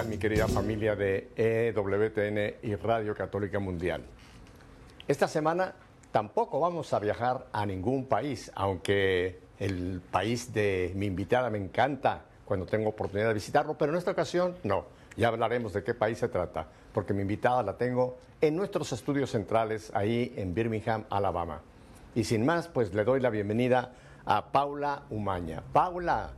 [0.00, 4.02] tal mi querida familia de EWTN y Radio Católica Mundial?
[5.06, 5.74] Esta semana
[6.10, 12.22] tampoco vamos a viajar a ningún país, aunque el país de mi invitada me encanta
[12.46, 14.86] cuando tengo oportunidad de visitarlo, pero en esta ocasión no.
[15.18, 19.30] Ya hablaremos de qué país se trata, porque mi invitada la tengo en nuestros estudios
[19.30, 21.60] centrales ahí en Birmingham, Alabama.
[22.14, 23.92] Y sin más, pues le doy la bienvenida
[24.24, 25.62] a Paula Umaña.
[25.74, 26.30] Paula,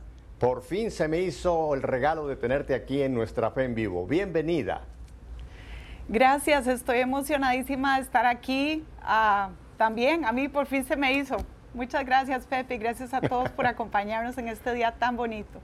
[0.43, 4.05] por fin se me hizo el regalo de tenerte aquí en nuestra fe en vivo.
[4.05, 4.81] Bienvenida.
[6.09, 8.83] Gracias, estoy emocionadísima de estar aquí.
[9.01, 11.37] Ah, también a mí por fin se me hizo.
[11.73, 15.61] Muchas gracias, Pepe, y gracias a todos por acompañarnos en este día tan bonito.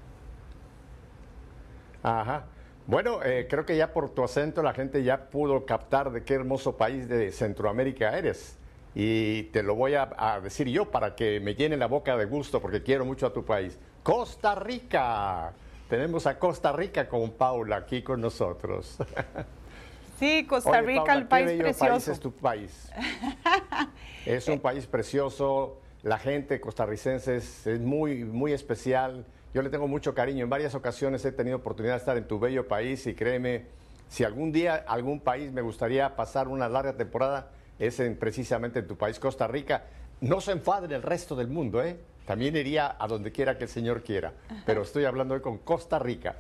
[2.02, 2.46] Ajá.
[2.88, 6.36] Bueno, eh, creo que ya por tu acento la gente ya pudo captar de qué
[6.36, 8.58] hermoso país de Centroamérica eres.
[8.96, 12.24] Y te lo voy a, a decir yo para que me llene la boca de
[12.24, 13.78] gusto porque quiero mucho a tu país.
[14.04, 15.54] Costa Rica.
[15.90, 18.98] Tenemos a Costa Rica con Paula aquí con nosotros.
[20.20, 21.94] Sí, Costa Rica, el país precioso.
[21.94, 22.92] país es tu país.
[24.26, 25.80] es un país precioso.
[26.04, 29.26] La gente costarricense es, es muy, muy especial.
[29.54, 30.44] Yo le tengo mucho cariño.
[30.44, 33.68] En varias ocasiones he tenido oportunidad de estar en tu bello país y créeme,
[34.10, 38.88] si algún día algún país me gustaría pasar una larga temporada, es en, precisamente en
[38.88, 39.86] tu país, Costa Rica.
[40.22, 41.98] No se enfaden el resto del mundo, ¿eh?
[42.26, 44.34] También iría a donde quiera que el Señor quiera.
[44.66, 46.36] Pero estoy hablando hoy con Costa Rica.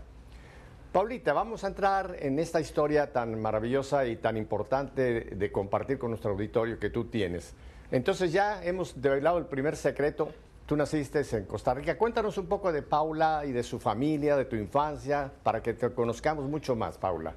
[0.91, 6.09] Paulita, vamos a entrar en esta historia tan maravillosa y tan importante de compartir con
[6.09, 7.53] nuestro auditorio que tú tienes.
[7.91, 10.30] Entonces ya hemos develado el primer secreto.
[10.66, 11.97] Tú naciste en Costa Rica.
[11.97, 15.89] Cuéntanos un poco de Paula y de su familia, de tu infancia, para que te
[15.91, 17.34] conozcamos mucho más, Paula.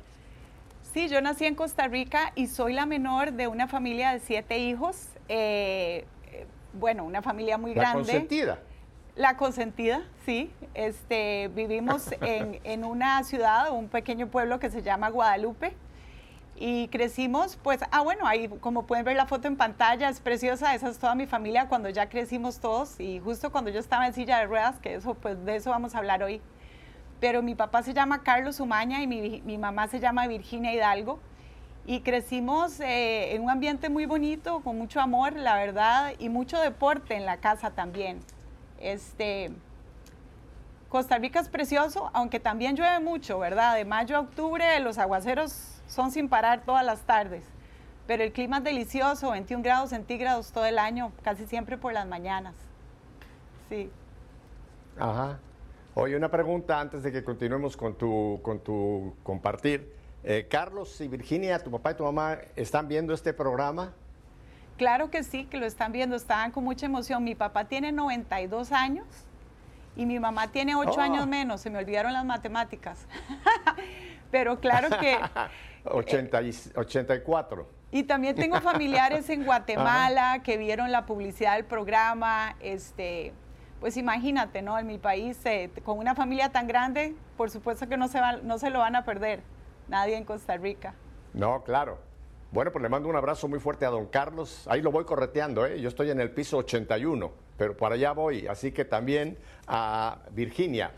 [0.92, 4.58] Sí, yo nací en Costa Rica y soy la menor de una familia de siete
[4.58, 5.08] hijos.
[5.28, 6.04] Eh,
[6.74, 7.98] bueno, una familia muy La grande.
[8.02, 8.58] consentida.
[9.14, 10.50] La consentida, sí.
[10.74, 15.74] Este, vivimos en, en una ciudad, un pequeño pueblo que se llama Guadalupe.
[16.56, 20.74] Y crecimos, pues, ah, bueno, ahí como pueden ver la foto en pantalla, es preciosa,
[20.74, 24.14] esa es toda mi familia cuando ya crecimos todos y justo cuando yo estaba en
[24.14, 26.40] silla de ruedas, que eso, pues, de eso vamos a hablar hoy.
[27.20, 31.20] Pero mi papá se llama Carlos Umaña y mi, mi mamá se llama Virginia Hidalgo.
[31.84, 36.60] Y crecimos eh, en un ambiente muy bonito, con mucho amor, la verdad, y mucho
[36.60, 38.20] deporte en la casa también.
[38.78, 39.50] Este,
[40.88, 43.74] Costa Rica es precioso, aunque también llueve mucho, ¿verdad?
[43.74, 47.44] De mayo a octubre los aguaceros son sin parar todas las tardes,
[48.06, 52.06] pero el clima es delicioso, 21 grados centígrados todo el año, casi siempre por las
[52.06, 52.54] mañanas.
[53.68, 53.90] Sí.
[54.98, 55.38] Ajá.
[55.94, 60.01] Oye, una pregunta antes de que continuemos con tu, con tu compartir.
[60.24, 63.92] Eh, Carlos y Virginia, tu papá y tu mamá, ¿están viendo este programa?
[64.76, 67.24] Claro que sí, que lo están viendo, estaban con mucha emoción.
[67.24, 69.06] Mi papá tiene 92 años
[69.96, 71.00] y mi mamá tiene 8 Oh.
[71.00, 73.06] años menos, se me olvidaron las matemáticas.
[74.30, 75.18] Pero claro que...
[75.84, 77.66] 80 y- 84.
[77.90, 82.54] Y también tengo familiares en Guatemala que vieron la publicidad del programa.
[82.60, 83.32] Este,
[83.80, 84.78] pues imagínate, ¿no?
[84.78, 88.36] En mi país, eh, con una familia tan grande, por supuesto que no se, va-
[88.36, 89.42] no se lo van a perder.
[89.92, 90.94] Nadie en Costa Rica.
[91.34, 91.98] No, claro.
[92.50, 94.66] Bueno, pues le mando un abrazo muy fuerte a don Carlos.
[94.66, 95.82] Ahí lo voy correteando, ¿eh?
[95.82, 98.46] Yo estoy en el piso 81, pero para allá voy.
[98.46, 99.36] Así que también
[99.66, 100.92] a Virginia.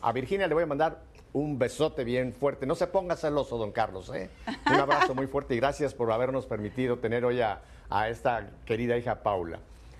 [0.00, 1.02] A Virginia le voy a mandar
[1.34, 2.64] un besote bien fuerte.
[2.64, 4.30] No se ponga celoso, don Carlos, ¿eh?
[4.64, 7.60] Un abrazo muy fuerte y gracias por habernos permitido tener hoy a,
[7.90, 9.58] a esta querida hija Paula.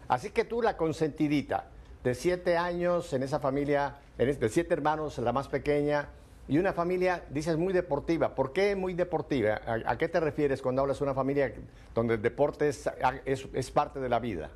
[0.08, 1.66] Así que tú, la consentidita,
[2.02, 6.08] de siete años en esa familia, de siete hermanos, la más pequeña,
[6.48, 8.34] y una familia, dices, muy deportiva.
[8.34, 9.60] ¿Por qué muy deportiva?
[9.86, 11.52] ¿A, qué te refieres cuando hablas de una familia
[11.94, 12.88] donde el deporte es,
[13.26, 14.50] es- es parte de la vida?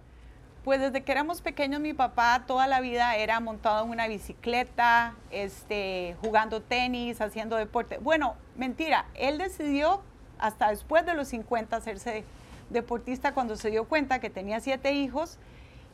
[0.64, 5.14] Pues desde que éramos pequeños, mi papá toda la vida era montado en una bicicleta,
[5.30, 7.98] este, jugando tenis, haciendo deporte.
[7.98, 10.02] Bueno, mentira, él decidió
[10.38, 12.24] hasta después de los 50 hacerse
[12.70, 15.36] deportista cuando se dio cuenta que tenía siete hijos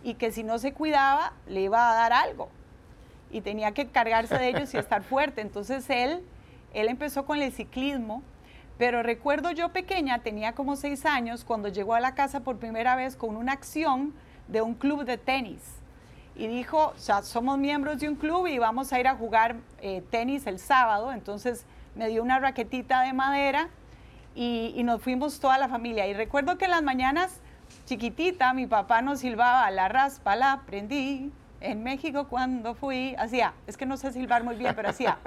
[0.05, 2.51] y que si no se cuidaba le iba a dar algo
[3.31, 5.41] y tenía que cargarse de ellos y estar fuerte.
[5.41, 6.21] Entonces él,
[6.73, 8.23] él empezó con el ciclismo,
[8.79, 12.95] pero recuerdo yo pequeña, tenía como seis años, cuando llegó a la casa por primera
[12.97, 14.15] vez con una acción
[14.47, 15.61] de un club de tenis.
[16.37, 19.57] Y dijo, o sea, somos miembros de un club y vamos a ir a jugar
[19.81, 21.13] eh, tenis el sábado.
[21.13, 21.65] Entonces
[21.97, 23.69] me dio una raquetita de madera
[24.37, 26.07] y, y nos fuimos toda la familia.
[26.07, 27.41] Y recuerdo que en las mañanas,
[27.87, 31.33] chiquitita, mi papá nos silbaba, la raspa la aprendí.
[31.61, 35.19] En México cuando fui, hacía, es que no sé silbar muy bien, pero hacía.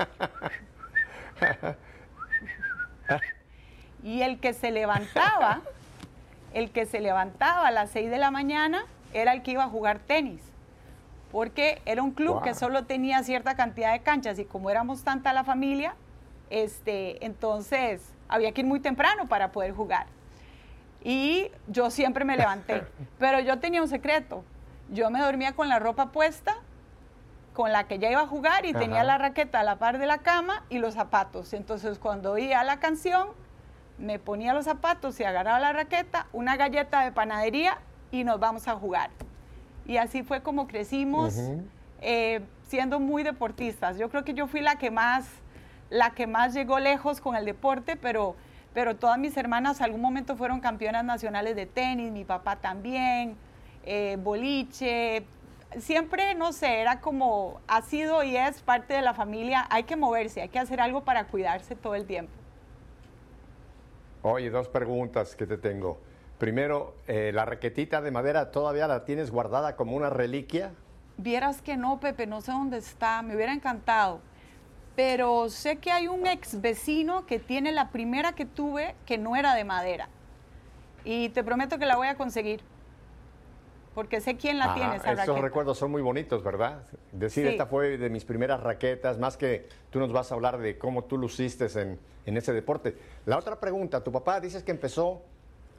[4.04, 5.62] Y el que se levantaba,
[6.54, 9.68] el que se levantaba a las 6 de la mañana era el que iba a
[9.68, 10.42] jugar tenis.
[11.31, 15.34] Porque era un club que solo tenía cierta cantidad de canchas y como éramos tanta
[15.34, 15.95] la familia,
[16.50, 20.06] Este, entonces, había que ir muy temprano para poder jugar.
[21.01, 22.84] Y yo siempre me levanté.
[23.19, 24.44] Pero yo tenía un secreto.
[24.92, 26.58] Yo me dormía con la ropa puesta,
[27.54, 30.06] con la que ya iba a jugar, y tenía la raqueta a la par de
[30.06, 31.54] la cama y los zapatos.
[31.54, 33.30] Entonces, cuando oía la canción,
[33.98, 37.78] me ponía los zapatos y agarraba la raqueta, una galleta de panadería
[38.12, 39.12] y nos vamos a jugar.
[39.86, 41.36] Y así fue como crecimos,
[42.02, 43.98] eh, siendo muy deportistas.
[43.98, 45.26] Yo creo que yo fui la que más,
[45.90, 48.36] la que más llegó lejos con el deporte, pero,
[48.74, 53.38] pero todas mis hermanas algún momento fueron campeonas nacionales de tenis, mi papá también,
[53.86, 55.25] eh, boliche.
[55.80, 59.95] Siempre, no sé, era como, ha sido y es parte de la familia, hay que
[59.95, 62.31] moverse, hay que hacer algo para cuidarse todo el tiempo.
[64.24, 65.98] Oye, dos preguntas que te tengo.
[66.38, 70.72] Primero, eh, ¿la raquetita de madera todavía la tienes guardada como una reliquia?
[71.18, 74.22] Vieras que no, Pepe, no sé dónde está, me hubiera encantado.
[74.95, 79.36] Pero sé que hay un ex vecino que tiene la primera que tuve que no
[79.36, 80.10] era de madera.
[81.04, 82.62] Y te prometo que la voy a conseguir.
[83.94, 86.84] Porque sé quién la tiene esa Esos recuerdos son muy bonitos, ¿verdad?
[87.12, 90.78] Decir, esta fue de mis primeras raquetas, más que tú nos vas a hablar de
[90.78, 92.96] cómo tú luciste en, en ese deporte.
[93.26, 95.22] La otra pregunta, tu papá dices que empezó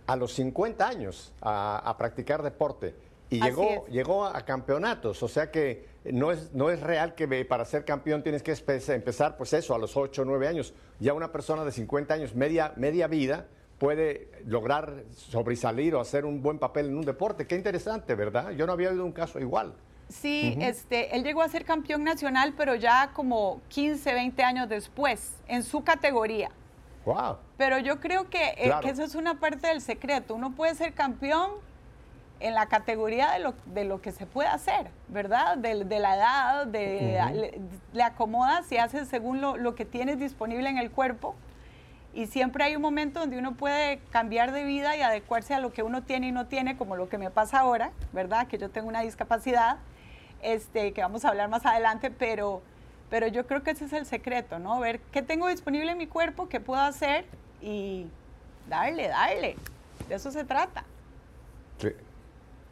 [0.06, 2.94] a los 50 años a, practicar deporte
[3.30, 7.64] y llegó, llegó a campeonatos, o sea que no es, no es real que para
[7.64, 10.74] ser campeón tienes que empezar, pues eso, a los 8 o 9 años.
[10.98, 13.46] Ya una persona de 50 años, media, media vida,
[13.82, 17.48] puede lograr sobresalir o hacer un buen papel en un deporte.
[17.48, 18.52] Qué interesante, ¿verdad?
[18.52, 19.74] Yo no había oído un caso igual.
[20.08, 25.34] Sí, este, él llegó a ser campeón nacional, pero ya como 15, 20 años después,
[25.48, 26.50] en su categoría.
[27.04, 27.38] Wow.
[27.56, 30.36] Pero yo creo que, eh, eso es una parte del secreto.
[30.36, 31.50] Uno puede ser campeón
[32.38, 35.56] en la categoría de lo, de lo que se puede hacer, ¿verdad?
[35.56, 37.60] De, la edad, de,
[37.92, 41.34] le, acomodas y haces según lo, lo, que tienes disponible en el cuerpo.
[42.14, 45.72] Y siempre hay un momento donde uno puede cambiar de vida y adecuarse a lo
[45.72, 48.46] que uno tiene y no tiene, como lo que me pasa ahora, ¿verdad?
[48.48, 49.78] Que yo tengo una discapacidad,
[50.42, 52.62] este, que vamos a hablar más adelante, pero
[53.12, 54.80] pero yo creo que ese es el secreto, ¿no?
[54.80, 57.26] Ver qué tengo disponible en mi cuerpo, qué puedo hacer
[57.60, 58.06] y
[58.70, 59.56] darle, darle.
[60.08, 60.86] De eso se trata.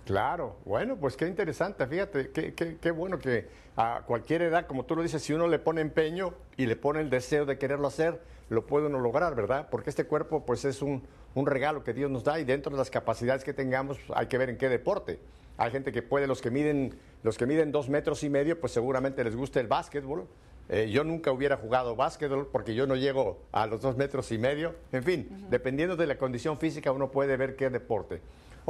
[0.07, 4.97] Claro, bueno, pues qué interesante, fíjate, qué, qué, bueno que a cualquier edad, como tú
[4.97, 8.23] lo dices, si uno le pone empeño y le pone el deseo de quererlo hacer,
[8.51, 9.69] lo puede uno lograr, ¿verdad?
[9.71, 11.03] Porque este cuerpo pues es un,
[11.35, 14.37] un regalo que Dios nos da y dentro de las capacidades que tengamos hay que
[14.37, 15.21] ver en qué deporte.
[15.57, 18.73] Hay gente que puede, los que miden, los que miden dos metros y medio, pues
[18.73, 20.27] seguramente les gusta el básquetbol.
[20.69, 24.39] Eh, yo nunca hubiera jugado básquetbol porque yo no llego a los dos metros y
[24.39, 24.75] medio.
[24.91, 28.21] En fin, dependiendo de la condición física, uno puede ver qué deporte.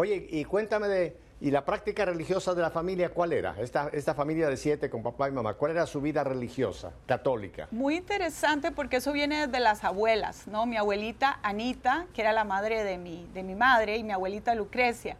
[0.00, 3.54] Oye, y cuéntame de, ¿y la práctica religiosa de la familia cuál era?
[3.60, 7.68] Esta, esta familia de siete con papá y mamá, ¿cuál era su vida religiosa, católica?
[7.70, 10.64] Muy interesante porque eso viene de las abuelas, ¿no?
[10.64, 14.54] Mi abuelita Anita, que era la madre de mi, de mi madre, y mi abuelita
[14.54, 15.18] Lucrecia.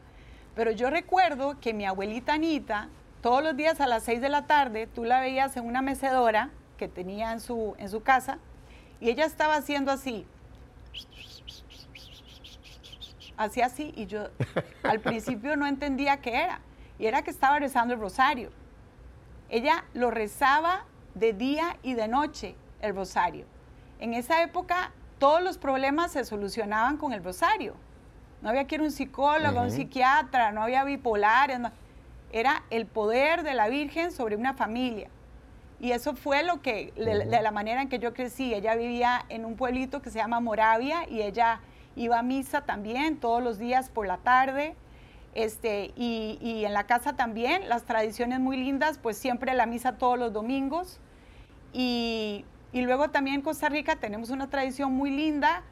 [0.54, 2.88] Pero yo recuerdo que mi abuelita Anita,
[3.20, 6.48] todos los días a las 6 de la tarde, tú la veías en una mecedora
[6.78, 8.38] que tenía en su, en su casa
[8.98, 10.24] y ella estaba haciendo así.
[13.40, 14.28] Hacía así y yo
[14.82, 16.60] al principio no entendía qué era.
[16.98, 18.50] Y era que estaba rezando el rosario.
[19.48, 23.46] Ella lo rezaba de día y de noche, el rosario.
[23.98, 27.76] En esa época todos los problemas se solucionaban con el rosario.
[28.42, 31.60] No había que ir un psicólogo, un psiquiatra, no había bipolares.
[32.32, 35.08] Era el poder de la Virgen sobre una familia.
[35.80, 38.52] Y eso fue lo que, de, la manera en que yo crecí.
[38.52, 41.60] Ella vivía en un pueblito que se llama Moravia y ella
[41.96, 44.74] iba a misa también todos los días por la tarde.
[45.34, 49.96] Este, y, y, en la casa también, las tradiciones muy lindas, pues siempre la misa
[49.96, 50.98] todos los domingos.
[51.72, 55.62] Y, y luego también en Costa Rica tenemos una tradición muy linda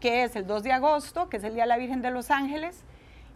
[0.00, 2.30] que es el 2 de agosto, que es el Día de la Virgen de los
[2.30, 2.84] Ángeles.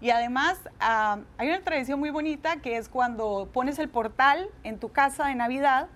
[0.00, 4.78] Y además ah, hay una tradición muy bonita que es cuando pones el portal en
[4.78, 5.88] tu casa de Navidad,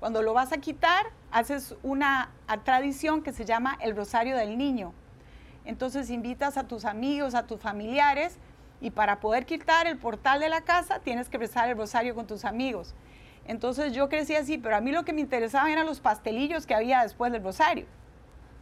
[0.00, 2.30] cuando lo vas a quitar, haces una
[2.64, 4.92] tradición que se llama el Rosario del Niño.
[5.66, 8.38] Entonces invitas a tus amigos, a tus familiares,
[8.80, 12.26] y para poder quitar el portal de la casa tienes que rezar el rosario con
[12.26, 12.94] tus amigos.
[13.46, 16.74] Entonces yo crecí así, pero a mí lo que me interesaba eran los pastelillos que
[16.74, 17.86] había después del rosario.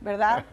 [0.04, 0.44] ¿verdad?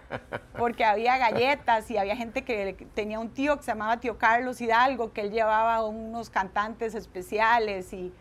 [0.58, 4.60] Porque había galletas y había gente que tenía un tío que se llamaba tío Carlos
[4.60, 8.12] Hidalgo, que él llevaba unos cantantes especiales y,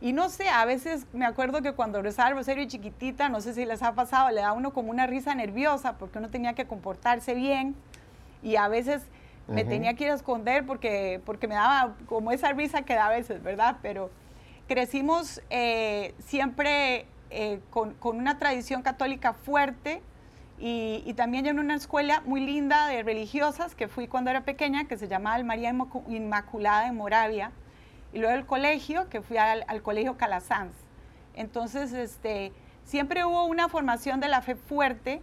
[0.00, 3.54] y no sé, a veces me acuerdo que cuando rezaba el rosario chiquitita, no sé
[3.54, 6.66] si les ha pasado, le da uno como una risa nerviosa porque uno tenía que
[6.66, 7.74] comportarse bien
[8.42, 9.02] y a veces
[9.48, 13.06] me tenía que ir a esconder porque, porque me daba como esa risa que da
[13.06, 13.78] a veces, ¿verdad?
[13.80, 14.10] Pero
[14.68, 20.02] crecimos eh, siempre eh, con, una tradición católica fuerte
[20.60, 24.96] y, también en una escuela muy linda de religiosas que fui cuando era pequeña, que
[24.96, 25.74] se llamaba el María
[26.08, 27.52] Inmaculada en Moravia,
[28.12, 30.72] y luego el colegio, que fui al, colegio Calasanz.
[31.34, 32.52] Entonces, este,
[32.84, 35.22] siempre hubo una formación de la fe fuerte,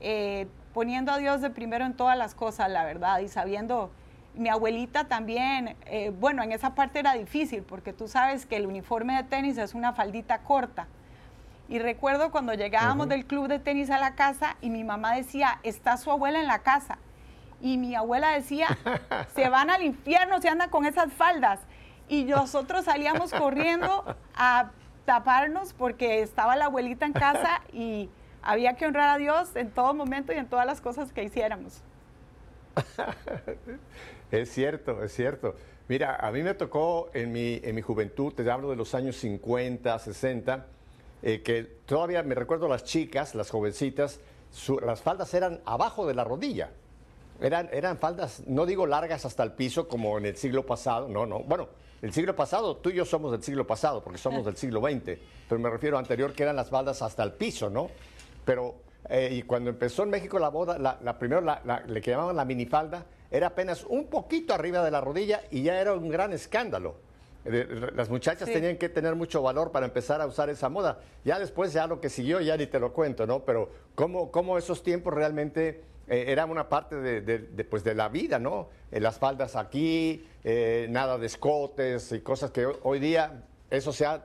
[0.00, 3.90] eh, poniendo a Dios de primero en todas las cosas, la verdad, y sabiendo,
[4.34, 8.66] mi abuelita también, eh, bueno, en esa parte era difícil, porque tú sabes que el
[8.66, 10.88] uniforme de tenis es una faldita corta.
[11.68, 15.60] Y recuerdo cuando llegábamos del club de tenis a la casa y mi mamá decía,
[15.62, 16.98] está su abuela en la casa.
[17.60, 18.76] Y mi abuela decía,
[19.34, 21.60] se van al infierno, se andan con esas faldas.
[22.10, 24.72] Y nosotros salíamos corriendo a
[25.04, 28.10] taparnos porque estaba la abuelita en casa y
[28.42, 31.82] había que honrar a Dios en todo momento y en todas las cosas que hiciéramos.
[34.32, 35.54] es cierto, es cierto.
[35.86, 39.14] Mira, a mí me tocó en mi, en mi juventud, te hablo de los años
[39.14, 40.66] 50, 60,
[41.22, 44.18] eh, que todavía me recuerdo las chicas, las jovencitas,
[44.84, 46.70] las faldas eran abajo de la rodilla.
[47.40, 51.24] Eran, eran faldas, no digo largas hasta el piso como en el siglo pasado, no,
[51.24, 51.38] no.
[51.38, 51.68] Bueno,
[52.02, 55.18] el siglo pasado, tú y yo somos del siglo pasado, porque somos del siglo XX,
[55.48, 57.90] pero me refiero a anterior que eran las faldas hasta el piso, ¿no?
[58.44, 58.76] Pero,
[59.08, 61.42] eh, y cuando empezó en México la boda, la, primero
[61.86, 65.78] le que llamaban la minifalda, era apenas un poquito arriba de la rodilla y ya
[65.78, 66.96] era un gran escándalo.
[67.44, 71.00] Las muchachas tenían que tener mucho valor para empezar a usar esa moda.
[71.24, 73.44] Ya después, ya lo que siguió, ya ni te lo cuento, ¿no?
[73.44, 78.38] Pero cómo, cómo esos tiempos realmente eh, eran una parte de, pues de la vida,
[78.38, 78.68] ¿no?
[78.90, 80.26] Eh, las faldas aquí,
[80.88, 84.24] nada de escotes y cosas que hoy día eso se ha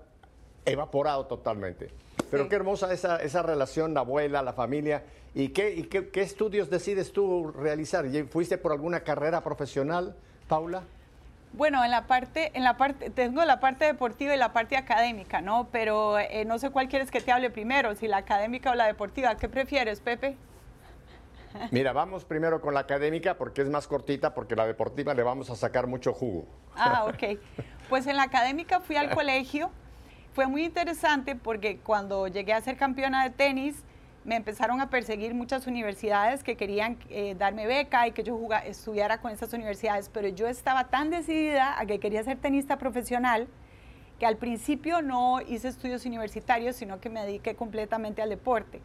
[0.65, 1.92] evaporado totalmente.
[2.32, 5.04] Pero qué hermosa esa, esa relación, la abuela, la familia.
[5.36, 8.06] ¿Y, qué, qué, estudios decides tú realizar?
[8.30, 10.15] ¿Fuiste por alguna carrera profesional,
[10.48, 10.84] Paula?
[11.54, 15.42] Bueno, en la parte, en la parte, tengo la parte deportiva y la parte académica,
[15.42, 15.68] ¿no?
[15.72, 18.88] Pero eh, no sé cuál quieres que te hable primero, si la académica o la
[18.88, 19.36] deportiva.
[19.36, 20.36] ¿Qué prefieres, Pepe?
[21.71, 25.50] Mira, vamos primero con la académica porque es más cortita, porque la deportiva le vamos
[25.50, 26.45] a sacar mucho jugo.
[26.75, 27.39] Ah, ok.
[27.89, 29.71] Pues en la académica fui al colegio
[30.35, 33.85] fue muy interesante porque cuando llegué a ser campeona de tenis,
[34.25, 39.21] me empezaron a perseguir muchas universidades que querían eh, darme beca y que yo estudiara
[39.21, 43.47] con esas universidades, pero yo estaba tan decidida a que quería ser tenista profesional
[44.19, 48.81] que al principio no hice estudios universitarios, sino que me dediqué completamente al deporte.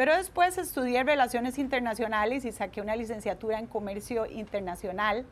[0.00, 5.26] Pero después estudié relaciones internacionales y saqué una licenciatura en comercio internacional.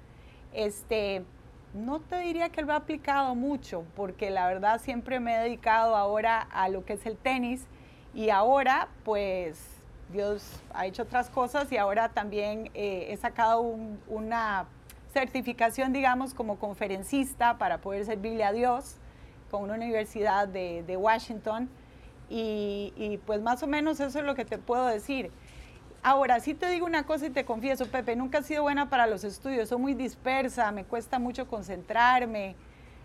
[0.53, 1.25] Este,
[1.73, 5.97] no te diría que lo he aplicado mucho, porque la verdad siempre me he dedicado
[5.97, 7.65] ahora a lo que es el tenis
[8.13, 9.59] y ahora pues
[10.13, 13.63] Dios ha hecho otras cosas y ahora también eh, he sacado
[14.07, 14.67] una
[15.15, 18.97] certificación, digamos, como conferencista para poder servirle a Dios
[19.51, 21.71] con una universidad de, Washington
[22.29, 25.31] y, y pues más o menos eso es lo que te puedo decir.
[26.03, 29.07] Ahora, sí te digo una cosa y te confieso, Pepe, nunca he sido buena para
[29.07, 32.55] los estudios, soy muy dispersa, me cuesta mucho concentrarme.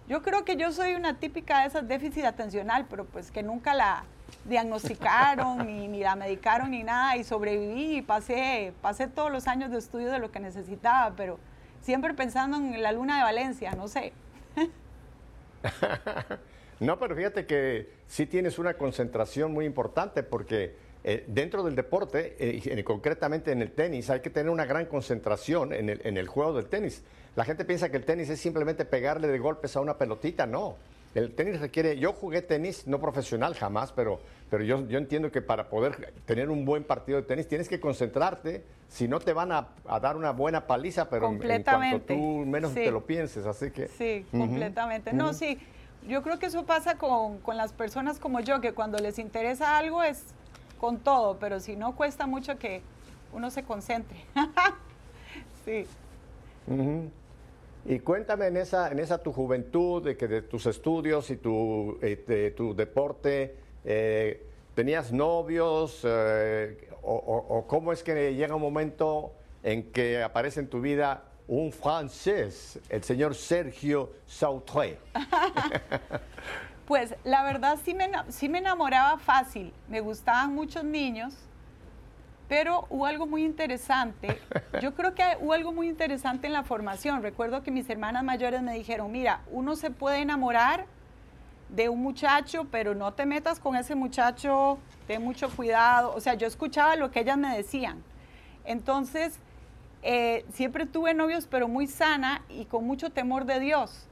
[0.08, 3.74] Yo creo que yo soy una típica de esas déficit atencional, pero pues que nunca
[3.74, 4.04] la
[4.46, 9.80] diagnosticaron, ni, la medicaron, ni nada, y sobreviví y pasé, pasé todos los años de
[9.80, 11.40] estudio de lo que necesitaba, pero
[11.82, 14.14] siempre pensando en la luna de Valencia, no sé.
[16.84, 22.36] no, pero fíjate que sí tienes una concentración muy importante porque eh, dentro del deporte,
[22.40, 26.28] eh, concretamente en el tenis, hay que tener una gran concentración en el, en el
[26.28, 27.04] juego del tenis.
[27.36, 30.78] La gente piensa que el tenis es simplemente pegarle de golpes a una pelotita, no.
[31.16, 35.42] El tenis requiere, yo jugué tenis, no profesional jamás, pero, pero yo, yo entiendo que
[35.42, 39.52] para poder tener un buen partido de tenis tienes que concentrarte, si no te van
[39.52, 39.68] a,
[40.02, 43.88] dar una buena paliza, pero en, cuanto tú menos te lo pienses, así que...
[43.90, 45.14] Sí, completamente.
[45.14, 45.60] No, sí,
[46.08, 49.78] yo creo que eso pasa con, con las personas como yo, que cuando les interesa
[49.78, 50.24] algo es
[50.80, 52.82] con todo, pero si no cuesta mucho que
[53.32, 54.18] uno se concentre.
[55.66, 55.86] sí.
[57.86, 61.98] Y cuéntame en esa, en esa tu juventud, de que de tus estudios y tu,
[62.02, 66.02] eh, tu deporte, eh, ¿tenías novios?
[66.04, 69.34] Eh, o, cómo es que llega un momento
[69.64, 75.00] en que aparece en tu vida un francés, el señor Sergio Sautré?
[76.86, 81.34] Pues la verdad sí me, sí me enamoraba fácil, me gustaban muchos niños,
[82.50, 84.38] pero hubo algo muy interesante.
[84.82, 87.24] Yo creo que hubo algo muy interesante en la formación.
[87.24, 90.86] Recuerdo que mis hermanas mayores me dijeron, mira, uno se puede enamorar
[91.70, 96.14] de un muchacho, pero no te metas con ese muchacho, ten mucho cuidado.
[96.14, 98.04] O sea, yo escuchaba lo que ellas me decían.
[98.66, 99.40] Entonces,
[100.04, 104.06] eh, siempre tuve novios, pero muy sana y con mucho temor de Dios.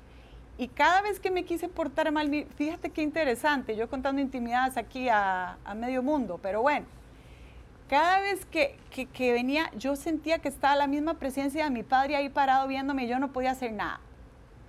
[0.58, 5.10] Y cada vez que me quise portar mal, fíjate qué interesante, yo contando intimidades aquí
[5.10, 6.86] a, medio mundo, pero bueno,
[7.90, 12.16] cada vez que, que, venía, yo sentía que estaba la misma presencia de mi padre
[12.16, 14.00] ahí parado viéndome y yo no podía hacer nada.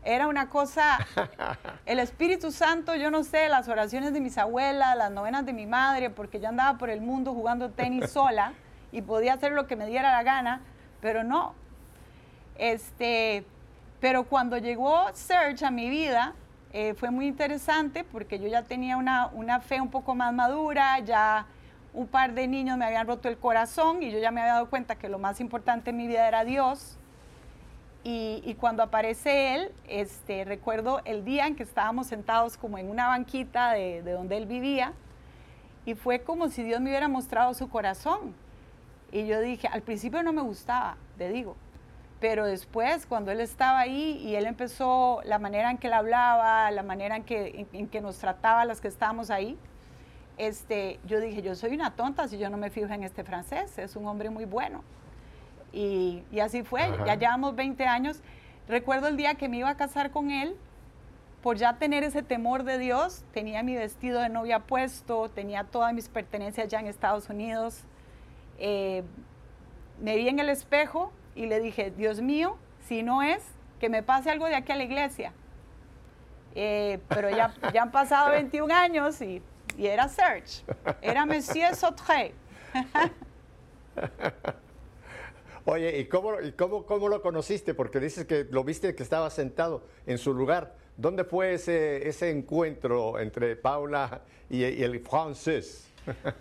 [0.04, 1.06] Era una cosa,
[1.86, 5.66] el Espíritu Santo, yo no sé, las oraciones de mis abuelas, las novenas de mi
[5.66, 8.54] madre, porque yo andaba por el mundo jugando tenis sola
[8.90, 10.62] y podía hacer lo que me diera la gana,
[11.02, 11.52] pero no.
[12.56, 13.44] Este,
[14.00, 16.32] pero cuando llegó Serge a mi vida,
[16.72, 20.98] eh, fue muy interesante porque yo ya tenía una, una, fe un poco más madura,
[21.00, 21.44] ya
[21.92, 24.70] un par de niños me habían roto el corazón y yo ya me había dado
[24.70, 26.96] cuenta que lo más importante en mi vida era Dios.
[28.04, 32.90] Y, y, cuando aparece él, este, recuerdo el día en que estábamos sentados como en
[32.90, 34.92] una banquita de, de donde él vivía
[35.84, 38.34] y fue como si Dios me hubiera mostrado su corazón.
[39.12, 41.54] Y yo dije, al principio no me gustaba, te digo,
[42.18, 46.70] pero después cuando él estaba ahí y él empezó la manera en que él hablaba,
[46.70, 49.58] la manera en que, en, que nos trataba las que estábamos ahí,
[50.38, 53.76] este, yo dije, yo soy una tonta si yo no me fijo en este francés,
[53.76, 54.82] es un hombre muy bueno.
[55.72, 58.22] Y, y así fue, ya llevamos 20 años.
[58.66, 60.56] Recuerdo el día que me iba a casar con él,
[61.42, 65.92] por ya tener ese temor de Dios, tenía mi vestido de novia puesto, tenía todas
[65.92, 67.84] mis pertenencias ya en Estados Unidos.
[68.58, 69.02] Eh,
[70.00, 72.56] me vi en el espejo y le dije, Dios mío,
[72.86, 73.42] si no es,
[73.80, 75.32] que me pase algo de aquí a la iglesia.
[76.54, 79.42] Eh, pero ya, ya han pasado 21 años y,
[79.76, 80.64] y era Search,
[81.00, 82.34] era Monsieur Sautré.
[85.64, 87.72] Oye, ¿y, cómo, y cómo, cómo, lo conociste?
[87.72, 90.74] Porque dices que lo viste que estaba sentado en su lugar.
[90.96, 95.91] ¿Dónde fue ese, ese encuentro entre Paula y, y el francés?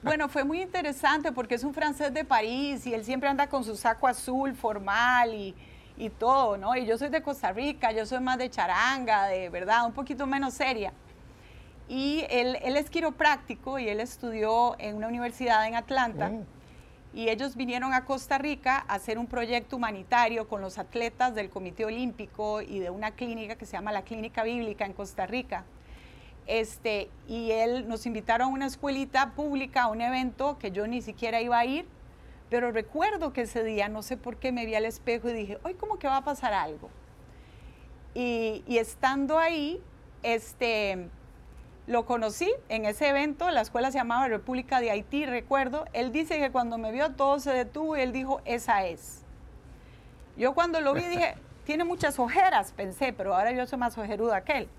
[0.01, 3.63] Bueno, fue muy interesante porque es un francés de París y él siempre anda con
[3.63, 5.55] su saco azul formal y,
[5.97, 6.75] y todo, ¿no?
[6.75, 10.25] Y yo soy de Costa Rica, yo soy más de charanga, de verdad, un poquito
[10.25, 10.93] menos seria.
[11.87, 16.29] Y él, él es quiropráctico y él estudió en una universidad en Atlanta.
[16.29, 16.45] Mm.
[17.13, 21.49] Y ellos vinieron a Costa Rica a hacer un proyecto humanitario con los atletas del
[21.49, 25.65] Comité Olímpico y de una clínica que se llama la Clínica Bíblica en Costa Rica.
[26.51, 31.01] Este, y él nos invitaron a una escuelita pública, a un evento que yo ni
[31.01, 31.87] siquiera iba a ir,
[32.49, 35.59] pero recuerdo que ese día, no sé por qué, me vi al espejo y dije,
[35.63, 36.89] hoy como que va a pasar algo.
[38.13, 39.81] Y, estando ahí,
[40.23, 41.07] este,
[41.87, 45.85] lo conocí en ese evento, la escuela se llamaba República de Haití, recuerdo.
[45.93, 49.23] Él dice que cuando me vio todo se detuvo y él dijo, esa es.
[50.35, 54.43] Yo cuando lo vi dije, tiene muchas ojeras, pensé, pero ahora yo soy más ojeruda
[54.43, 54.69] que él.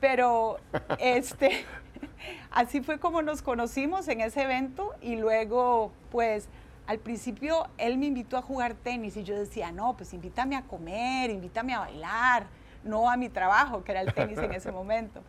[0.00, 0.58] Pero
[0.98, 1.64] este,
[2.50, 6.48] así fue como nos conocimos en ese evento y luego, pues,
[6.86, 10.62] al principio él me invitó a jugar tenis y yo decía, no, pues invítame a
[10.62, 12.46] comer, invítame a bailar,
[12.82, 15.22] no a mi trabajo, que era el tenis en ese momento.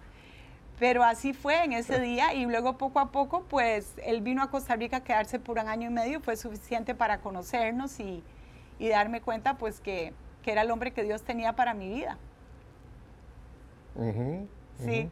[0.80, 4.50] Pero así fue en ese día y luego poco a poco, pues él vino a
[4.50, 8.24] Costa Rica a quedarse por un año y medio, fue suficiente para conocernos y,
[8.80, 12.18] darme cuenta, pues, que, era el hombre que Dios tenía para mi vida.
[14.86, 15.10] Sí.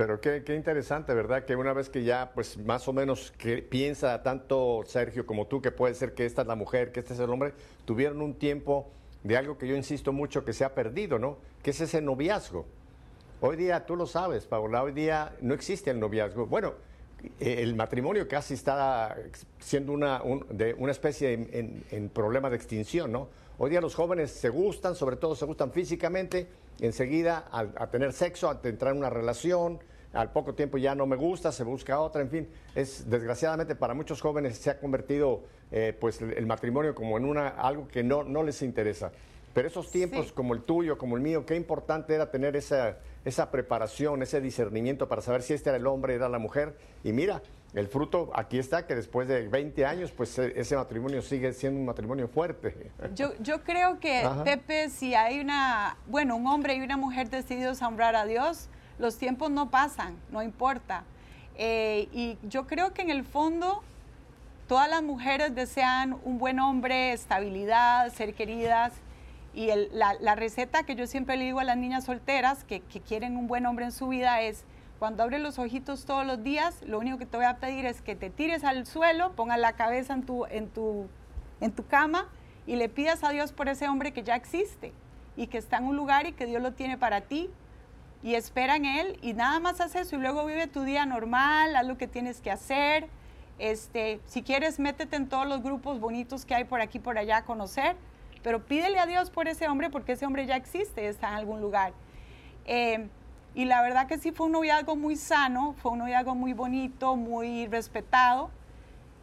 [0.00, 1.44] Pero qué, interesante, ¿verdad?
[1.44, 5.60] Que una vez que ya, pues más o menos que piensa tanto Sergio como tú,
[5.60, 7.52] que puede ser que esta es la mujer, que este es el hombre,
[7.84, 8.88] tuvieron un tiempo
[9.24, 11.36] de algo que yo insisto mucho que se ha perdido, ¿no?
[11.62, 12.64] Que es ese noviazgo.
[13.42, 16.46] Hoy día, tú lo sabes, Paula, hoy día no existe el noviazgo.
[16.46, 16.72] Bueno,
[17.38, 19.14] el matrimonio casi está
[19.58, 23.28] siendo una, de, una especie en, en problema de extinción, ¿no?
[23.58, 26.46] Hoy día los jóvenes se gustan, sobre todo se gustan físicamente,
[26.86, 29.80] enseguida a, tener sexo, a entrar en una relación,
[30.12, 33.94] al poco tiempo ya no me gusta, se busca otra, en fin, es desgraciadamente para
[33.94, 38.24] muchos jóvenes se ha convertido eh, pues el matrimonio como en una algo que no,
[38.24, 39.12] no les interesa.
[39.52, 43.50] Pero esos tiempos como el tuyo, como el mío, qué importante era tener esa, esa
[43.50, 46.76] preparación, ese discernimiento para saber si este era el hombre, era la mujer.
[47.02, 47.42] Y mira,
[47.74, 51.80] el fruto aquí está, que después de 20 años, pues e, ese matrimonio sigue siendo
[51.80, 52.90] un matrimonio fuerte.
[53.14, 57.82] Yo, yo creo que, Pepe, si hay una, bueno, un hombre y una mujer decididos
[57.82, 61.04] a honrar a Dios, los tiempos no pasan, no importa.
[61.56, 63.82] Eh, y yo creo que en el fondo
[64.68, 68.92] todas las mujeres desean un buen hombre, estabilidad, ser queridas.
[69.52, 73.48] Y la, receta que yo siempre le digo a las niñas solteras que, quieren un
[73.48, 74.64] buen hombre en su vida es,
[74.98, 78.00] cuando abres los ojitos todos los días, lo único que te voy a pedir es
[78.00, 81.08] que te tires al suelo, pongas la cabeza en tu, en tu,
[81.60, 82.28] en tu cama
[82.66, 84.92] y le pidas a Dios por ese hombre que ya existe
[85.36, 87.50] y que está en un lugar y que Dios lo tiene para ti
[88.22, 91.74] y espera en él y nada más haz eso y luego vive tu día normal,
[91.74, 93.08] haz lo que tienes que hacer.
[93.58, 97.38] Este, si quieres, métete en todos los grupos bonitos que hay por aquí por allá
[97.38, 97.96] a conocer
[98.42, 101.60] pero pídele a Dios por ese hombre porque ese hombre ya existe, está en algún
[101.60, 101.92] lugar.
[102.64, 103.08] Eh,
[103.54, 107.16] y la verdad que sí fue un noviazgo muy sano, fue un noviazgo muy bonito,
[107.16, 108.50] muy respetado.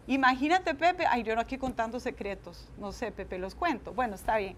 [0.07, 3.93] Imagínate, Pepe, ay, yo no aquí contando secretos, no sé, Pepe, los cuento.
[3.93, 4.55] Bueno, está bien.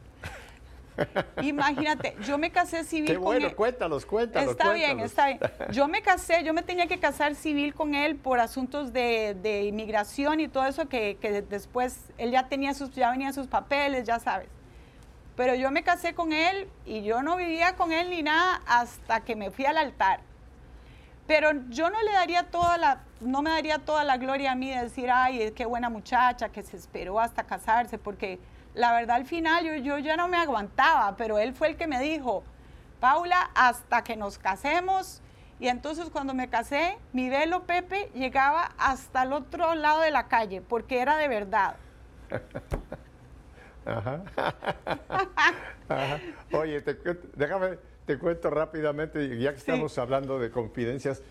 [1.41, 4.51] Imagínate, yo me casé civil Qué bueno, cuéntalos, cuéntalos.
[4.51, 5.39] Está bien, está bien.
[5.71, 10.39] Yo me casé, yo me tenía que casar civil con él por asuntos de, inmigración
[10.39, 11.17] y todo eso que,
[11.49, 14.47] después él ya tenía sus, ya venía sus papeles, ya sabes.
[15.35, 19.21] Pero yo me casé con él y yo no vivía con él ni nada hasta
[19.21, 20.21] que me fui al altar.
[21.27, 24.69] Pero yo no le daría toda la, no me daría toda la gloria a mí
[24.69, 28.39] de decir, ay, qué buena muchacha que se esperó hasta casarse, porque
[28.73, 31.87] la verdad al final yo, yo ya no me aguantaba, pero él fue el que
[31.87, 32.43] me dijo,
[32.99, 35.21] Paula, hasta que nos casemos.
[35.59, 40.27] Y entonces cuando me casé, mi velo Pepe llegaba hasta el otro lado de la
[40.27, 41.75] calle, porque era de verdad.
[43.85, 44.23] Ajá.
[46.53, 46.83] Oye,
[47.35, 51.21] déjame, te cuento rápidamente, ya que estamos hablando de confidencias,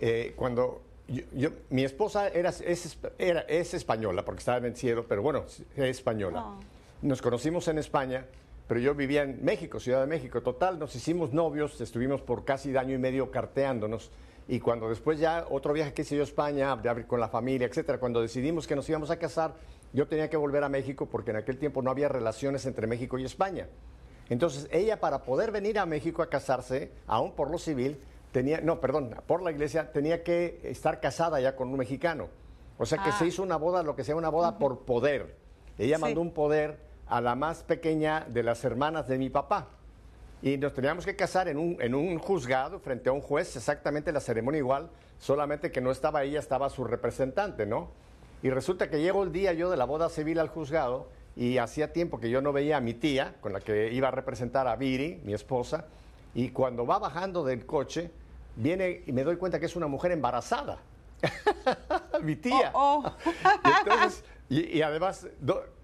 [0.00, 5.06] eh, cuando yo, mi esposa era es, era, es española, porque estaba en el cielo,
[5.08, 6.44] pero bueno, es española.
[6.44, 6.60] Oh.
[7.00, 8.26] Nos conocimos en España,
[8.66, 10.42] pero yo vivía en México, Ciudad de México.
[10.42, 14.10] Total, nos hicimos novios, estuvimos por casi año y medio carteándonos.
[14.48, 17.28] Y cuando después ya otro viaje que hice yo a España, de abrir con la
[17.28, 19.54] familia, etcétera, cuando decidimos que nos íbamos a casar,
[19.92, 23.16] yo tenía que volver a México porque en aquel tiempo no había relaciones entre México
[23.16, 23.68] y España.
[24.28, 28.00] Entonces, ella para poder venir a México a casarse, aún por lo civil,
[28.32, 32.26] tenía, no, perdón, por la iglesia, tenía que estar casada ya con un mexicano.
[32.76, 33.26] O sea que se ah.
[33.28, 35.36] hizo una boda, lo que sea una boda por poder.
[35.78, 39.68] Ella mandó un poder a la más pequeña de las hermanas de mi papá.
[40.40, 44.12] Y nos teníamos que casar en un, en un juzgado frente a un juez, exactamente
[44.12, 47.90] la ceremonia igual, solamente que no estaba ella, estaba su representante, ¿no?
[48.42, 51.92] Y resulta que llegó el día yo de la boda civil al juzgado y hacía
[51.92, 54.76] tiempo que yo no veía a mi tía, con la que iba a representar a
[54.76, 55.86] Viri, mi esposa,
[56.34, 58.10] y cuando va bajando del coche,
[58.56, 60.78] viene y me doy cuenta que es una mujer embarazada.
[62.22, 62.70] mi tía.
[62.74, 63.30] Oh, oh.
[63.64, 65.26] y, entonces, y, además,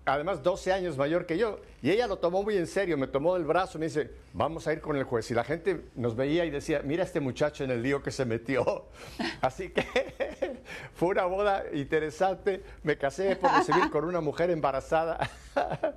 [0.05, 1.61] además 12 años mayor que yo.
[1.83, 4.73] Y ella lo tomó muy en serio, me tomó del brazo me dice, vamos a
[4.73, 5.31] ir con el juez.
[5.31, 8.25] Y la gente nos veía y decía, mira este muchacho en el lío que se
[8.25, 8.87] metió.
[9.41, 9.85] Así que
[10.95, 12.63] fue una boda interesante.
[12.83, 15.31] Me casé por recibir con una mujer embarazada.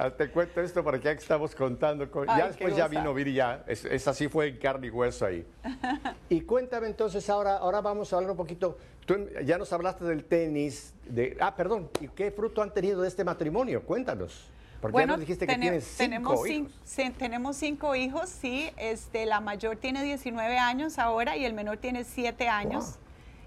[0.00, 2.08] Ah, te cuento esto porque ya estamos contando.
[2.26, 3.64] ya después ya vino Viri, ya.
[3.66, 5.44] Es, así fue en carne y hueso ahí.
[6.28, 8.78] y cuéntame entonces, ahora, ahora vamos a hablar un poquito.
[9.04, 10.94] Tú ya nos hablaste del tenis.
[11.04, 11.90] De, ah, perdón.
[12.00, 13.82] ¿Y qué fruto han tenido de este matrimonio?
[13.82, 14.48] Cuéntanos.
[14.80, 16.72] Porque bueno, ya nos dijiste que tienes cinco tenemos hijos.
[17.18, 18.70] tenemos cinco hijos, sí.
[18.76, 23.00] Este, la mayor tiene 19 años ahora y el menor tiene 7 años.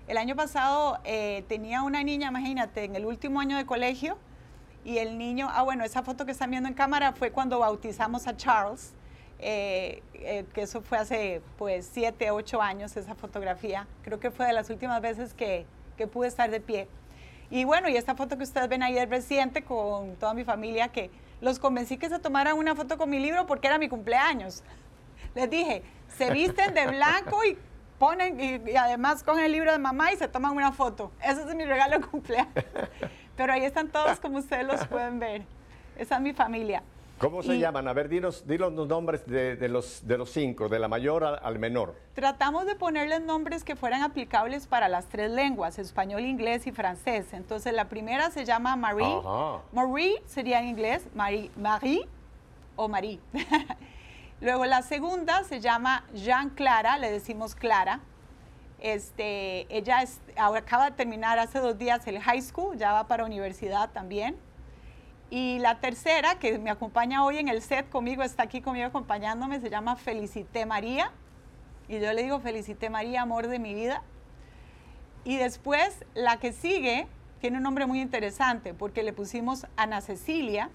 [0.09, 4.17] El año pasado eh, tenía una niña, imagínate, en el último año de colegio
[4.83, 8.27] y el niño, ah bueno, esa foto que están viendo en cámara fue cuando bautizamos
[8.27, 8.93] a Charles,
[9.39, 14.45] eh, eh, que eso fue hace pues siete, ocho años esa fotografía, creo que fue
[14.45, 15.65] de las últimas veces que,
[15.97, 16.87] que pude estar de pie.
[17.49, 20.87] Y bueno, y esta foto que ustedes ven ahí es reciente con toda mi familia
[20.87, 24.63] que los convencí que se tomaran una foto con mi libro porque era mi cumpleaños.
[25.35, 27.57] Les dije, se visten de blanco y
[27.99, 31.11] ponen, y, y además con el libro de mamá y se toman una foto.
[31.21, 32.53] Ese es mi regalo de cumpleaños.
[33.35, 35.43] Pero ahí están todos como ustedes los pueden ver.
[35.97, 36.83] Esa es mi familia.
[37.21, 37.87] ¿Cómo se llaman?
[37.87, 41.59] A ver, dinos, dinos los nombres de, los, de los cinco, de la mayor al,
[41.59, 41.93] menor.
[42.15, 47.31] Tratamos de ponerles nombres que fueran aplicables para las tres lenguas, español, inglés y francés.
[47.33, 49.21] Entonces, la primera se llama Marie.
[49.71, 52.07] Marie sería en inglés, Marie, Marie
[52.75, 53.19] o Marie.
[54.41, 57.99] Luego, la segunda se llama Jean Clara, le decimos Clara.
[58.81, 60.03] Este, ella
[60.37, 64.35] ahora acaba de terminar hace dos días el high school, ya va para universidad también.
[65.29, 69.61] Y la tercera, que me acompaña hoy en el set conmigo, está aquí conmigo acompañándome,
[69.61, 71.11] se llama Felicité María.
[71.87, 74.01] Y yo le digo, Felicité María, amor de mi vida.
[75.23, 77.07] Y después, la que sigue,
[77.39, 80.69] tiene un nombre muy interesante, porque le pusimos Ana Cecilia,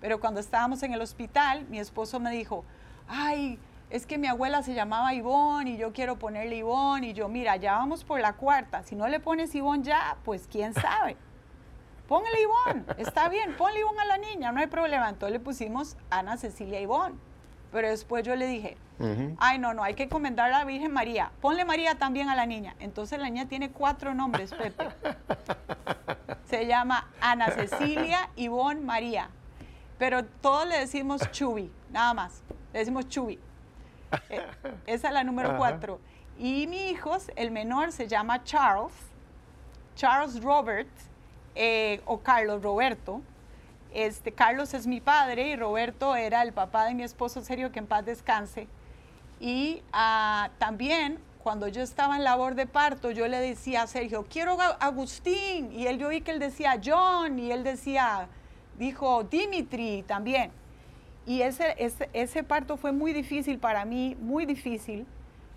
[0.00, 2.64] pero cuando estábamos en el hospital, mi esposo me dijo,
[3.06, 3.58] ay,
[3.90, 7.56] es que mi abuela se llamaba Ivonne y yo quiero ponerle Ivonne y yo, mira,
[7.56, 11.16] ya vamos por la cuarta, si no le pones Ivonne ya, pues quién sabe.
[12.08, 15.08] Póngale Ivonne, está bien, ponle Ivonne a la niña, no hay problema.
[15.08, 17.16] Entonces le pusimos Ana Cecilia Ivonne.
[17.70, 18.76] Pero después yo le dije,
[19.38, 21.30] ay, no, no, hay que encomendar a la Virgen María.
[21.40, 22.74] Ponle María también a la niña.
[22.80, 24.88] Entonces la niña tiene cuatro nombres, Pepe.
[26.46, 29.30] Se llama Ana Cecilia Ivonne María.
[29.98, 32.42] Pero todos le decimos Chubi, nada más.
[32.72, 33.38] Le decimos Chubi.
[34.86, 36.00] Esa es la número cuatro.
[36.38, 38.92] Y mi hijo, el menor, se llama Charles,
[39.94, 40.88] Charles Robert,
[41.54, 43.20] eh, o Carlos Roberto.
[43.92, 47.80] Este, Carlos es mi padre y Roberto era el papá de mi esposo serio, que
[47.80, 48.68] en paz descanse.
[49.40, 54.26] Y ah, también cuando yo estaba en labor de parto, yo le decía a Sergio,
[54.30, 55.72] quiero a Agustín.
[55.72, 58.28] Y él yo vi que él decía John y él decía,
[58.78, 60.52] dijo Dimitri también.
[61.26, 61.76] Y ese,
[62.12, 65.06] ese, parto fue muy difícil para mí, muy difícil.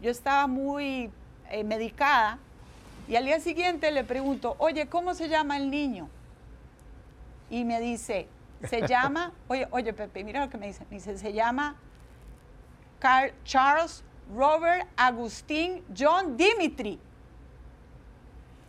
[0.02, 1.10] Yo estaba muy
[1.50, 2.38] eh, medicada
[3.08, 6.10] y al día siguiente le pregunto, oye, ¿cómo se llama el niño?
[7.50, 8.28] Y me dice,
[8.64, 11.76] se llama, oye, oye Pepe, mira lo que me dice, me dice, se llama
[13.00, 17.00] Carl, Charles Robert Agustín John Dimitri.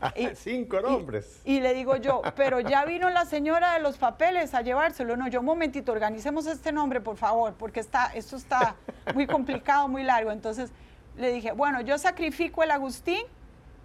[0.35, 1.41] Cinco nombres.
[1.45, 5.17] Y, le digo yo, pero ya vino la señora de los papeles a llevárselo.
[5.17, 8.77] No, yo un momentito, organicemos este nombre, por favor, porque está, esto está
[9.15, 10.31] muy complicado, muy largo.
[10.31, 10.71] Entonces
[11.17, 13.23] le dije, bueno, yo sacrifico el Agustín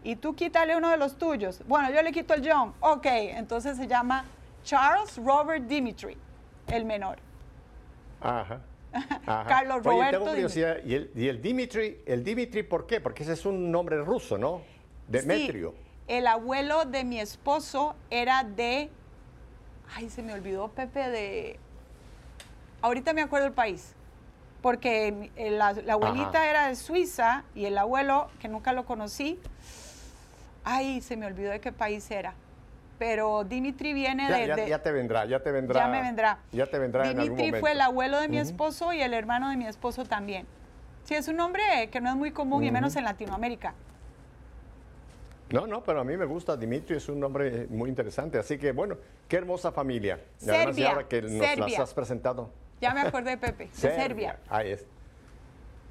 [0.04, 1.62] y tú quítale uno de los tuyos.
[1.68, 2.74] Bueno, yo le quito el John.
[2.80, 4.26] Ok, entonces se llama
[4.64, 6.18] Charles Robert Dimitri,
[6.68, 7.20] el menor.
[8.22, 8.62] Ajá.
[9.48, 10.36] Carlos Roberto.
[10.36, 13.00] ¿y, el, ¿y el, Dimitri, el Dimitri por qué?
[13.00, 14.62] Porque ese es un nombre ruso, ¿no?
[15.08, 15.72] Demetrio.
[15.72, 18.90] Sí, el abuelo de mi esposo era de.
[19.96, 21.60] Ay, se me olvidó, Pepe, de.
[22.82, 23.94] Ahorita me acuerdo el país.
[24.62, 29.40] Porque la, abuelita era de Suiza y el abuelo, que nunca lo conocí,
[30.66, 32.34] ay, se me olvidó de qué país era
[33.00, 35.80] pero Dimitri viene de, ya, te vendrá, ya te vendrá.
[35.80, 36.40] Ya me vendrá.
[36.52, 37.60] Ya te vendrá Dimitri en algún momento.
[37.62, 40.46] fue el abuelo de mi esposo y el hermano de mi esposo también.
[41.06, 43.74] Sí, es un nombre que no es muy común y menos en Latinoamérica.
[45.52, 48.38] No, no, pero a mí me gusta Dimitri, es un nombre muy interesante.
[48.38, 50.20] Así que, bueno, qué hermosa familia.
[50.38, 50.90] Serbia.
[50.90, 52.52] ahora que nos las has presentado.
[52.82, 54.40] Ya me acordé, Pepe, de Serbia.
[54.48, 54.86] Ahí es.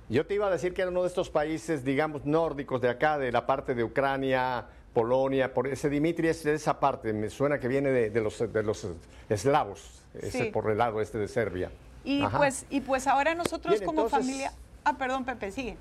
[0.08, 3.18] Yo te iba a decir que era uno de estos países, digamos, nórdicos de acá,
[3.18, 7.60] de la parte de Ucrania, Polonia, por ese Dimitri es de esa parte, me suena
[7.60, 8.86] que viene de, los, de los
[9.28, 11.70] eslavos, ese por el lado este de Serbia.
[12.04, 14.52] Y pues, y pues ahora nosotros como familia.
[14.84, 15.76] Ah, perdón, Pepe, sigue.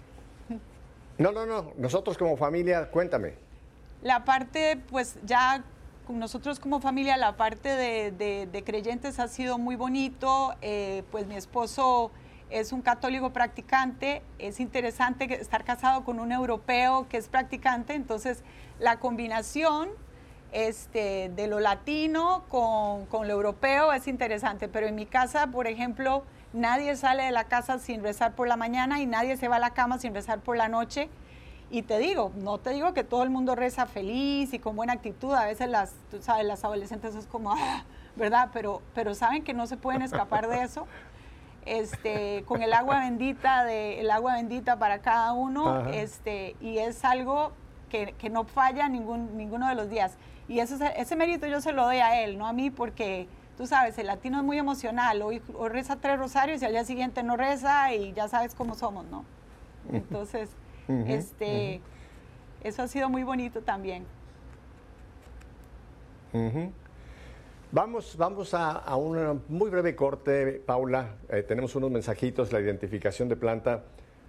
[1.18, 1.72] No, no, no.
[1.78, 3.47] Nosotros como familia, cuéntame.
[4.02, 5.64] La parte, pues ya
[6.10, 10.56] nosotros como familia, la parte de, creyentes ha sido muy bonito.
[10.62, 12.12] Eh, pues mi esposo
[12.50, 14.22] es un católico practicante.
[14.40, 17.94] Es interesante estar casado con un europeo que es practicante.
[17.94, 18.44] Entonces,
[18.80, 19.90] la combinación
[20.52, 26.24] este, de lo latino con, lo europeo es interesante, pero en mi casa, por ejemplo,
[26.54, 29.60] nadie sale de la casa sin rezar por la mañana y nadie se va a
[29.60, 31.10] la cama sin rezar por la noche.
[31.70, 34.94] Y te digo, no te digo que todo el mundo reza feliz y con buena
[34.94, 37.84] actitud, a veces las, tú sabes, las adolescentes es como, ah",
[38.16, 38.50] ¿verdad?
[38.54, 40.88] Pero, pero saben que no se pueden escapar de eso.
[41.70, 47.04] Este, con el agua bendita de el agua bendita para cada uno, este, y es
[47.04, 47.52] algo
[47.90, 50.18] que, no falla ningún, ninguno de los días.
[50.48, 53.28] Y eso, ese mérito yo se lo doy a él, no a mí, porque
[53.58, 55.22] tú sabes, el latino es muy emocional.
[55.22, 59.06] Hoy, reza tres rosarios y al día siguiente no reza y ya sabes cómo somos,
[59.08, 59.26] ¿no?
[59.92, 60.50] Entonces,
[60.88, 61.82] este,
[62.64, 64.06] eso ha sido muy bonito también.
[67.72, 71.16] Vamos, vamos a, un muy breve corte, Paula.
[71.30, 73.84] Eh, tenemos unos mensajitos, la identificación de planta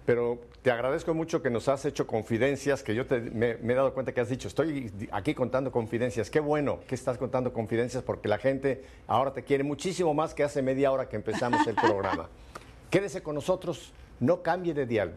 [0.09, 4.11] pero te agradezco mucho que nos has hecho confidencias, que yo me, he dado cuenta
[4.11, 8.39] que has dicho, estoy aquí contando confidencias, qué bueno que estás contando confidencias porque la
[8.39, 12.27] gente ahora te quiere muchísimo más que hace media hora que empezamos el programa.
[12.89, 15.13] Quédese con nosotros, no cambie de dial.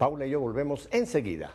[0.00, 1.50] Paula y yo volvemos enseguida.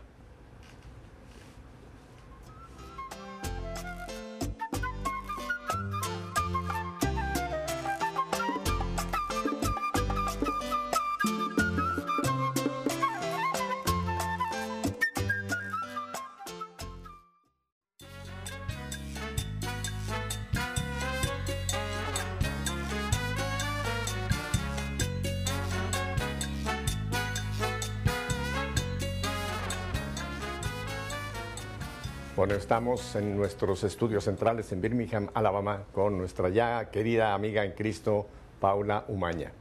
[32.75, 38.25] Estamos en nuestros estudios centrales en Birmingham, Alabama, con nuestra ya querida amiga en Cristo,
[38.59, 39.53] Paula Umaña.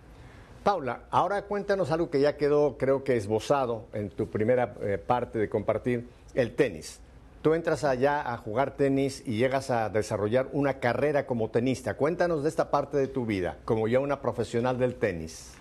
[0.64, 5.38] Paula, ahora cuéntanos algo que ya quedó, creo que esbozado en tu primera eh, parte
[5.38, 6.98] de compartir, el tenis.
[7.40, 11.94] Tú entras allá a jugar tenis y llegas a desarrollar una carrera como tenista.
[11.94, 15.52] Cuéntanos de esta parte de tu vida, como ya una profesional del tenis.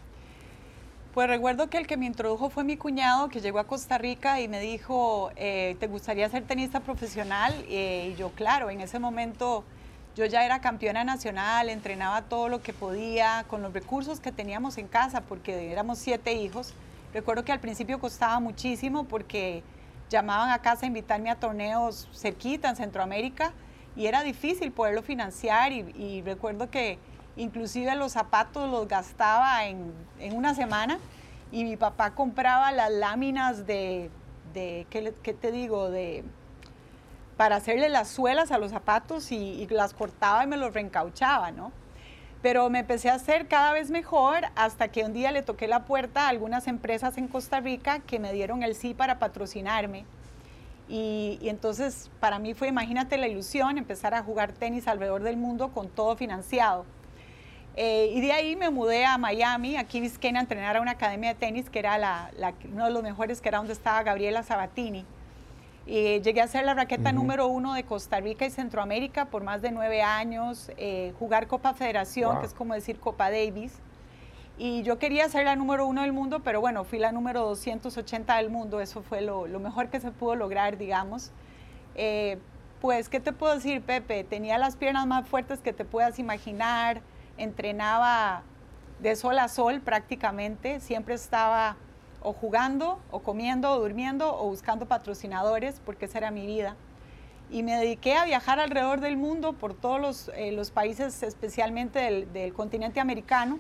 [1.14, 4.42] Pues recuerdo que el que me introdujo fue mi cuñado que llegó a Costa Rica
[4.42, 7.54] y me dijo, eh, ¿te gustaría ser tenista profesional?
[7.70, 9.64] y yo, claro, en ese momento
[10.16, 14.80] yo ya era campeona nacional, entrenaba todo lo que podía con los recursos que teníamos
[14.80, 16.74] en casa, porque éramos siete hijos.
[17.14, 19.62] Recuerdo que al principio costaba muchísimo porque
[20.10, 23.54] llamaban a casa a invitarme a torneos cerquita en Centroamérica
[23.96, 26.98] y era difícil poderlo financiar y recuerdo que
[27.36, 29.94] inclusive los zapatos los gastaba en,
[30.34, 31.00] una semana
[31.52, 34.10] y mi papá compraba las láminas de,
[34.54, 35.90] de ¿qué, te digo?
[35.90, 36.24] De,
[37.38, 41.72] para hacerle las suelas a los zapatos y, las cortaba y me los reencauchaba, ¿no?
[42.42, 45.86] Pero me empecé a hacer cada vez mejor hasta que un día le toqué la
[45.86, 50.06] puerta a algunas empresas en Costa Rica que me dieron el sí para patrocinarme.
[50.90, 55.70] Y, entonces para mí fue, imagínate la ilusión, empezar a jugar tenis alrededor del mundo
[55.70, 56.86] con todo financiado.
[57.76, 61.30] Eh, y de ahí me mudé a Miami, aquí Key a entrenar a una academia
[61.34, 62.30] de tenis que era la,
[62.72, 65.06] uno de los mejores, que era donde estaba Gabriela Sabatini.
[65.86, 69.62] Y llegué a ser la raqueta número uno de Costa Rica y Centroamérica por más
[69.62, 73.74] de nueve años, eh, jugar Copa Federación, que es como decir Copa Davis.
[74.58, 78.38] Y yo quería ser la número uno del mundo, pero bueno, fui la número 280
[78.38, 81.32] del mundo, eso fue lo, lo mejor que se pudo lograr, digamos.
[81.96, 82.38] Eh,
[82.80, 84.24] pues, ¿qué te puedo decir, Pepe?
[84.24, 87.02] Tenía las piernas más fuertes que te puedas imaginar,
[87.38, 88.44] entrenaba
[89.00, 91.76] de sol a sol prácticamente, siempre estaba
[92.22, 96.76] o jugando, o comiendo, o durmiendo, o buscando patrocinadores, porque esa era mi vida.
[97.52, 102.54] Y me dediqué a viajar alrededor del mundo, por todos los, eh, países, especialmente del,
[102.54, 103.60] continente americano,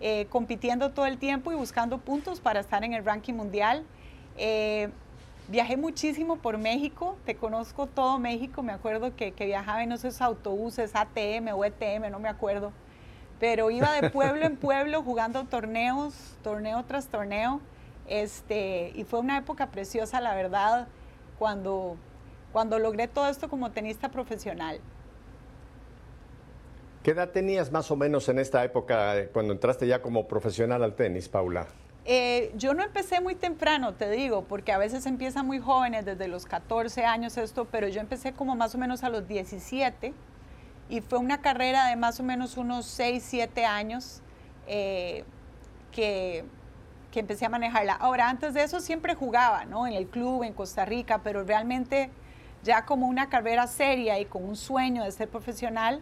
[0.00, 3.84] eh, compitiendo todo el tiempo y buscando puntos para estar en el ranking mundial.
[4.36, 4.90] Eh,
[5.48, 10.20] viajé muchísimo por México, te conozco todo México, me acuerdo que, que viajaba en esos
[10.22, 12.72] autobuses ATM o ETM, no me acuerdo
[13.40, 17.60] pero iba de pueblo en pueblo jugando torneos, torneo tras torneo,
[18.06, 20.88] este, y fue una época preciosa, la verdad,
[21.38, 21.96] cuando,
[22.52, 24.80] cuando logré todo esto como tenista profesional.
[27.02, 30.82] ¿Qué edad tenías más o menos en esta época, eh, cuando entraste ya como profesional
[30.82, 31.68] al tenis, Paula?
[32.04, 36.26] Eh, yo no empecé muy temprano, te digo, porque a veces empieza muy jóvenes, desde
[36.26, 40.14] los 14 años esto, pero yo empecé como más o menos a los 17
[40.88, 44.22] y fue una carrera de más o menos unos 6, 7 años
[44.66, 45.24] eh,
[45.92, 46.44] que,
[47.10, 47.94] que, empecé a manejarla.
[47.94, 49.86] Ahora, antes de eso siempre jugaba, ¿no?
[49.86, 52.10] En el club, en Costa Rica, pero realmente
[52.62, 56.00] ya como una carrera seria y con un sueño de ser profesional,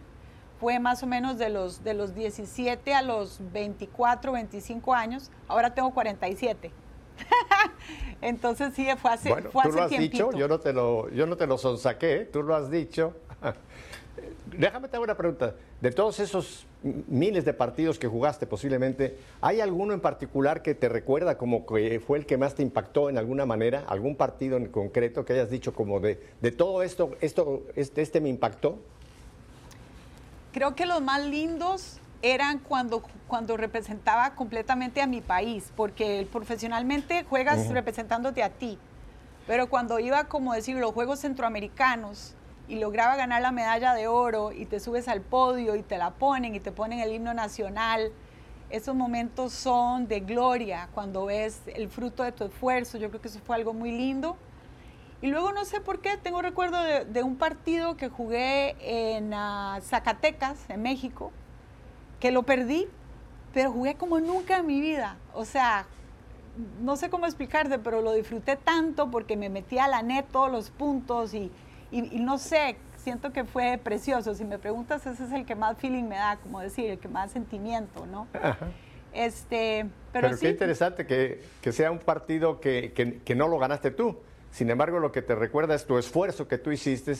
[0.59, 5.31] fue más o menos de los, de los 17 a los 24, 25 años.
[5.47, 6.71] Ahora tengo 47.
[8.21, 11.25] Entonces sí, fue hace, bueno, fue tú lo has dicho, yo no te lo, yo
[11.25, 13.15] no te lo sonsaqué, tú lo has dicho.
[14.57, 15.55] Déjame te hago una pregunta.
[15.81, 20.89] De todos esos miles de partidos que jugaste posiblemente, ¿hay alguno en particular que te
[20.89, 23.83] recuerda como que fue el que más te impactó en alguna manera?
[23.87, 28.21] ¿Algún partido en concreto que hayas dicho como de, de todo esto, esto este, este
[28.21, 28.79] me impactó?
[30.53, 37.23] Creo que los más lindos eran cuando, cuando representaba completamente a mi país, porque profesionalmente
[37.25, 38.79] juegas representándote a ti.
[39.45, 42.35] Pero cuando iba, como decir, los Juegos Centroamericanos,
[42.67, 46.11] y lograba ganar la medalla de oro y te subes al podio y te la
[46.11, 48.11] ponen y te ponen el himno nacional,
[48.69, 52.97] esos momentos son de gloria cuando ves el fruto de tu esfuerzo.
[52.97, 54.35] Yo creo que eso fue algo muy lindo.
[55.21, 59.79] Y luego no sé por qué, tengo recuerdo de, un partido que jugué en ah,
[59.81, 61.31] Zacatecas, en México,
[62.19, 62.87] que lo perdí,
[63.53, 65.15] pero jugué como nunca en mi vida.
[65.33, 65.87] O sea,
[66.81, 70.51] no sé cómo explicarte, pero lo disfruté tanto porque me metí a la net todos
[70.51, 71.51] los puntos y,
[71.91, 74.35] y, no sé, siento que fue precioso.
[74.35, 77.07] Si me preguntas, ese es el que más feeling me da, como decir, el que
[77.07, 78.27] más sentimiento, ¿no?
[79.13, 83.89] Este, pero, pero qué interesante que, que, sea un partido que, que, no lo ganaste
[83.89, 84.17] tú.
[84.51, 87.15] Sin embargo, lo que te recuerda es tu esfuerzo que tú hiciste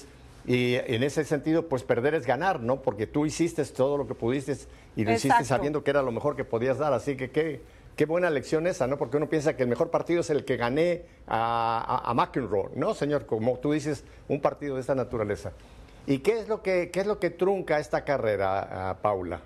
[0.47, 2.81] y en ese sentido, pues perder es ganar, ¿no?
[2.81, 4.55] Porque tú hiciste todo lo que pudiste
[4.95, 6.93] y lo hiciste sabiendo que era lo mejor que podías dar.
[6.93, 7.61] Así que qué,
[7.97, 8.97] qué buena lección esa, ¿no?
[8.97, 12.93] Porque uno piensa que el mejor partido es el que gané a, a, McEnroe, ¿no,
[12.93, 13.25] señor?
[13.25, 15.51] Como tú dices, un partido de esta naturaleza.
[16.05, 19.41] ¿Y qué es lo que, qué es lo que trunca esta carrera, Paula?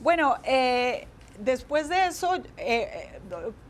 [0.00, 1.06] Bueno, eh,
[1.38, 3.20] después de eso, eh, eh,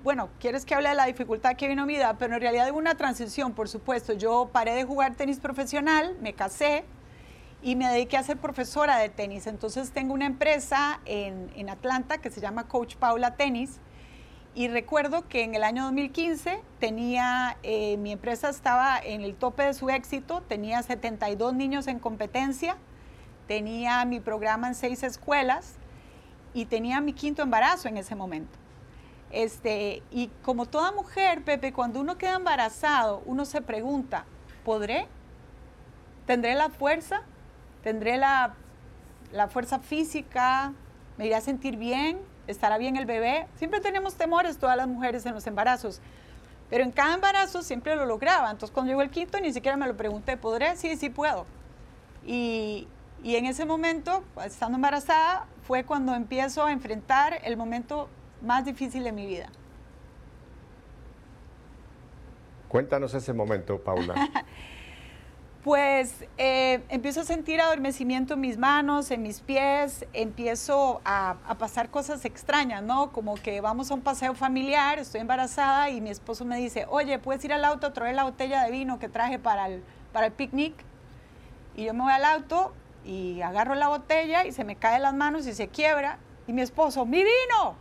[0.03, 2.79] bueno, quieres que hable de la dificultad que vino mi vida, pero en realidad hubo
[2.79, 4.14] una transición, por supuesto.
[4.14, 6.85] Yo paré de jugar tenis profesional, me casé
[7.62, 9.47] y me dediqué a ser profesora de tenis.
[9.47, 13.79] Entonces tengo una empresa en, en Atlanta que se llama Coach Paula Tenis
[14.55, 19.62] y recuerdo que en el año 2015 tenía, eh, mi empresa estaba en el tope
[19.62, 22.76] de su éxito, tenía 72 niños en competencia,
[23.46, 25.74] tenía mi programa en seis escuelas
[26.53, 28.59] y tenía mi quinto embarazo en ese momento.
[29.30, 34.24] Este, y como toda mujer, Pepe, cuando uno queda embarazado, uno se pregunta,
[34.64, 35.07] ¿podré?
[36.26, 37.22] ¿Tendré la fuerza?
[37.84, 38.55] ¿Tendré la,
[39.32, 40.72] la fuerza física?
[41.16, 42.18] ¿Me iré a sentir bien?
[42.51, 43.46] ¿Estará bien el bebé?
[43.57, 46.01] Siempre tenemos temores todas las mujeres en los embarazos.
[46.68, 48.51] Pero en cada embarazo siempre lo lograba.
[48.51, 50.76] Entonces cuando llegó el quinto ni siquiera me lo pregunté, ¿podré?
[50.76, 51.46] Sí, sí puedo.
[52.26, 52.86] Y,
[53.22, 58.09] y en ese momento, pues, estando embarazada, fue cuando empiezo a enfrentar el momento
[58.42, 59.48] más difícil de mi vida.
[62.68, 64.14] Cuéntanos ese momento, Paula.
[65.65, 71.91] Pues eh, empiezo a sentir adormecimiento en mis manos, en mis pies, empiezo a, pasar
[71.91, 73.13] cosas extrañas, ¿no?
[73.13, 77.19] Como que vamos a un paseo familiar, estoy embarazada y mi esposo me dice, oye,
[77.19, 79.85] ¿puedes ir al auto a traer la botella de vino que traje para el,
[80.15, 80.73] para el picnic?
[81.77, 82.73] Y yo me voy al auto
[83.05, 86.19] y agarro la botella y se me cae las manos y se quiebra.
[86.47, 87.75] Y mi esposo, ¡mi vino!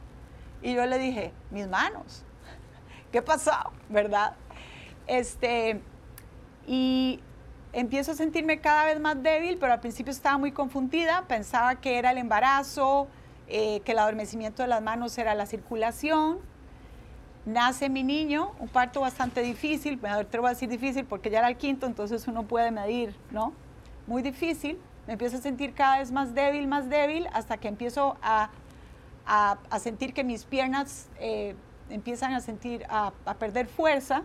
[0.62, 2.26] Y yo le dije, mis manos.
[3.14, 3.54] ¿Qué pasó?
[3.88, 4.36] ¿Verdad?
[5.08, 5.82] Este,
[6.68, 7.22] y
[7.74, 11.98] empiezo a sentirme cada vez más débil, pero al principio estaba muy confundida, pensaba que
[11.98, 13.08] era el embarazo,
[13.48, 16.40] eh, que el adormecimiento de las manos era la circulación.
[17.46, 21.48] Nace mi niño, un parto bastante difícil, me atrevo a decir difícil porque ya era
[21.48, 23.54] el quinto, entonces uno puede medir, ¿no?
[24.08, 28.18] Muy difícil, me empiezo a sentir cada vez más débil, más débil, hasta que empiezo
[28.22, 28.50] a,
[29.26, 31.56] a, sentir que mis piernas eh,
[31.90, 34.24] empiezan a sentir, a, a perder fuerza.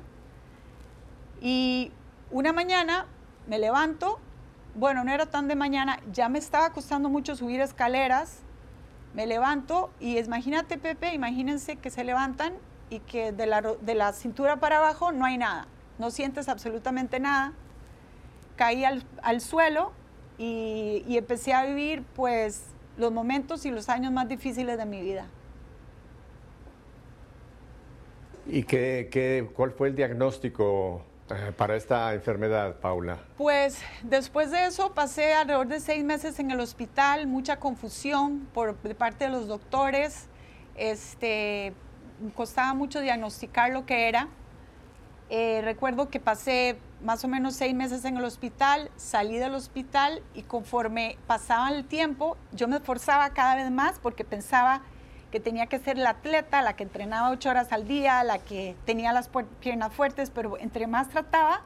[1.41, 1.93] Y
[2.31, 3.07] una mañana
[3.49, 4.19] me levanto,
[4.75, 8.39] bueno, no era tan de mañana, ya me estaba costando mucho subir escaleras,
[9.15, 12.55] me levanto y imagínate Pepe, imagínense que se levantan
[12.91, 15.69] y que de la, de la cintura para abajo no hay nada,
[15.99, 17.53] no sientes absolutamente nada.
[18.57, 19.93] Caí al, al suelo
[20.39, 22.67] y, y, empecé a vivir pues
[22.97, 25.27] los momentos y los años más difíciles de mi vida.
[28.47, 33.19] ¿Y qué, qué, cuál fue el diagnóstico eh, para esta enfermedad, Paula?
[33.37, 38.77] Pues después de eso pasé alrededor de seis meses en el hospital, mucha confusión por
[38.77, 40.29] parte de los doctores.
[40.77, 41.73] Este,
[42.35, 44.29] costaba mucho diagnosticar lo que era.
[45.31, 50.23] Eh, recuerdo que pasé más o menos seis meses en el hospital, salí del hospital
[50.35, 54.83] y conforme pasaba el tiempo, yo me esforzaba cada vez más porque pensaba
[55.35, 58.77] que tenía que ser la atleta, la que entrenaba ocho horas al día, la que
[58.85, 59.29] tenía las
[59.59, 61.63] piernas fuertes, pero entre más trataba,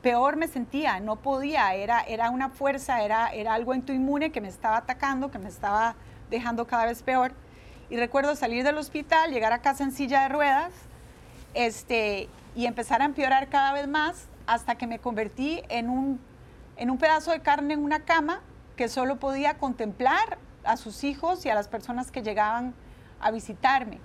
[0.00, 4.48] peor me sentía, no podía, era, era una fuerza, era, era algo inmune que me
[4.48, 5.94] estaba atacando, que me estaba
[6.30, 7.32] dejando cada vez peor.
[7.90, 10.72] Y recuerdo salir del hospital, llegar a casa en silla de ruedas
[11.52, 16.18] este, y empezar a empeorar cada vez más hasta que me convertí en un,
[16.78, 18.40] en un pedazo de carne en una cama
[18.76, 22.74] que solo podía contemplar a sus hijos y a las personas que llegaban
[23.20, 23.98] a visitarme.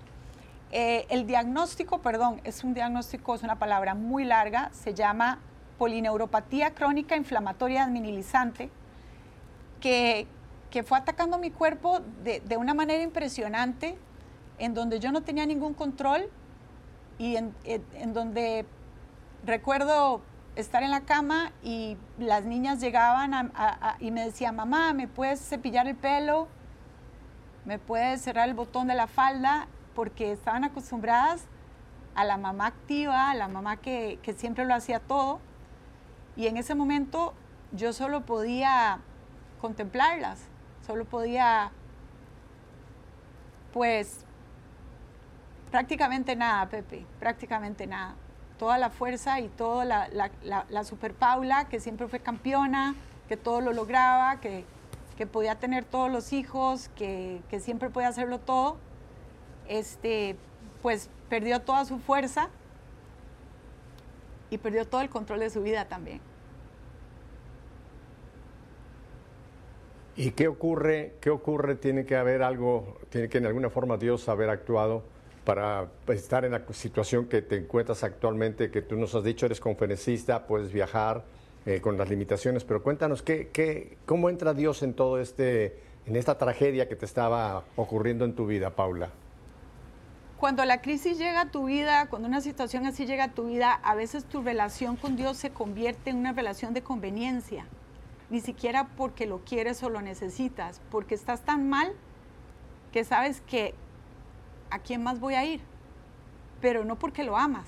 [0.71, 5.39] Eh, el diagnóstico, perdón, es un diagnóstico, es una palabra muy larga, se llama
[5.77, 8.69] polineuropatía crónica inflamatoria adminilizante,
[9.79, 10.27] que,
[10.71, 13.97] que fue atacando mi cuerpo de, de, una manera impresionante,
[14.57, 16.29] en donde yo no tenía ningún control
[17.17, 18.65] y en, en donde
[19.45, 20.21] recuerdo
[20.55, 23.51] estar en la cama y las niñas llegaban
[23.99, 26.47] y me decían, mamá, ¿me puedes cepillar el pelo?
[27.65, 29.67] ¿Me puedes cerrar el botón de la falda?
[29.93, 31.45] Porque estaban acostumbradas
[32.15, 35.39] a la mamá activa, a la mamá que, que siempre lo hacía todo.
[36.35, 37.33] Y en ese momento
[37.71, 38.99] yo solo podía
[39.59, 40.43] contemplarlas,
[40.85, 41.71] solo podía,
[43.73, 44.25] pues,
[45.71, 48.15] prácticamente nada, Pepe, prácticamente nada
[48.57, 50.09] toda la fuerza y toda la,
[50.43, 52.95] la, Super Paula, que siempre fue campeona,
[53.27, 54.65] que todo lo lograba, que,
[55.17, 58.77] que podía tener todos los hijos, que, que, siempre podía hacerlo todo,
[59.67, 60.35] este,
[60.81, 62.49] pues perdió toda su fuerza
[64.49, 66.21] y perdió todo el control de su vida también.
[70.17, 71.15] ¿Y qué ocurre?
[71.19, 71.75] ¿Qué ocurre?
[71.75, 75.03] Tiene que haber algo, tiene que en alguna forma Dios haber actuado
[75.45, 79.45] para pues, estar en la situación que te encuentras actualmente, que tú nos has dicho,
[79.45, 81.23] eres conferencista, puedes viajar
[81.65, 86.15] eh, con las limitaciones, pero cuéntanos, ¿qué, qué, ¿cómo entra Dios en todo este, en
[86.15, 89.09] esta tragedia que te estaba ocurriendo en tu vida, Paula?
[90.37, 93.71] Cuando la crisis llega a tu vida, cuando una situación así llega a tu vida,
[93.71, 97.65] a veces tu relación con Dios se convierte en una relación de conveniencia,
[98.29, 101.93] ni siquiera porque lo quieres o lo necesitas, porque estás tan mal
[102.91, 103.73] que sabes que
[104.69, 105.61] ¿a quién más voy a ir?
[106.61, 107.67] Pero no porque lo amas,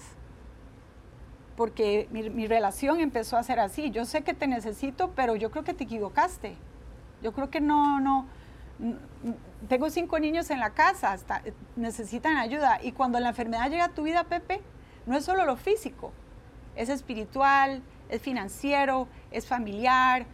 [1.56, 3.92] porque mi, relación empezó a ser así.
[3.92, 6.56] Yo sé que te necesito, pero yo creo que te equivocaste.
[7.22, 8.28] Yo creo que no, no,
[9.68, 11.18] tengo cinco niños en la casa,
[11.76, 12.80] necesitan ayuda.
[12.84, 14.62] Y cuando la enfermedad llega a tu vida, Pepe,
[15.06, 16.12] no es solo lo físico,
[16.76, 20.26] es espiritual, es financiero, es familiar,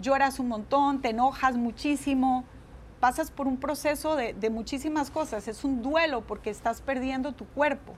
[0.00, 2.44] lloras un montón, te enojas muchísimo,
[3.00, 5.48] pasas por un proceso de, muchísimas cosas.
[5.48, 7.94] Es un duelo porque estás perdiendo tu cuerpo,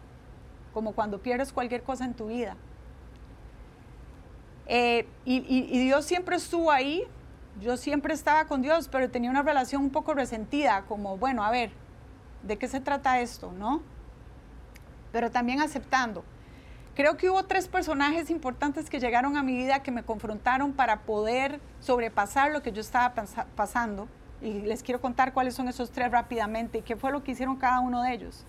[0.73, 2.57] como cuando pierdes cualquier cosa en tu vida.
[4.67, 7.05] Eh, y, Dios siempre estuvo ahí,
[7.61, 11.51] yo siempre estaba con Dios, pero tenía una relación un poco resentida, como, bueno, a
[11.51, 11.73] ver,
[12.43, 13.53] ¿de qué se trata esto?
[13.53, 13.83] ¿No?
[15.13, 16.25] Pero también aceptando.
[16.95, 21.01] creo que hubo tres personajes importantes que llegaron a mi vida que me confrontaron para
[21.01, 23.15] poder sobrepasar lo que yo estaba
[23.57, 24.07] pasando.
[24.43, 27.57] Y les quiero contar cuáles son esos tres rápidamente y qué fue lo que hicieron
[27.57, 28.45] cada uno de ellos.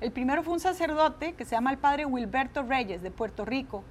[0.00, 3.84] El primero fue un sacerdote que se llama el padre Wilberto Reyes de Puerto Rico.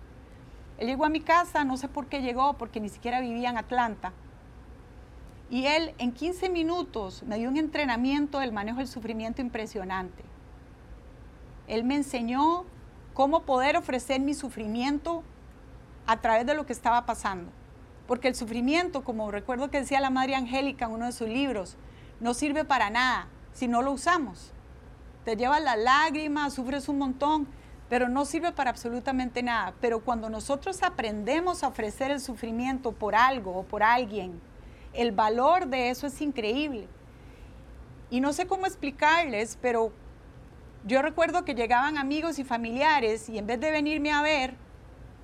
[0.78, 3.58] Él llegó a mi casa, no sé por qué llegó, porque ni siquiera vivía en
[3.58, 4.14] Atlanta.
[5.50, 10.24] Y él en 15 minutos me dio un entrenamiento del manejo del sufrimiento impresionante.
[11.68, 12.66] Él me enseñó
[13.14, 15.24] cómo poder ofrecer mi sufrimiento
[16.08, 17.52] a través de lo que estaba pasando.
[18.08, 21.78] Porque el sufrimiento, como recuerdo que decía la Madre Angélica en uno de sus libros,
[22.20, 24.52] no sirve para nada si no lo usamos.
[25.26, 27.48] Te llevas las lágrimas, sufres un montón,
[27.90, 29.74] pero no sirve para absolutamente nada.
[29.80, 34.42] Pero cuando nosotros aprendemos a ofrecer el sufrimiento por algo o por alguien,
[34.94, 36.88] el valor de eso es increíble.
[38.10, 39.92] Y no sé cómo explicarles, pero
[40.86, 44.56] yo recuerdo que llegaban amigos y familiares y en vez de venirme a ver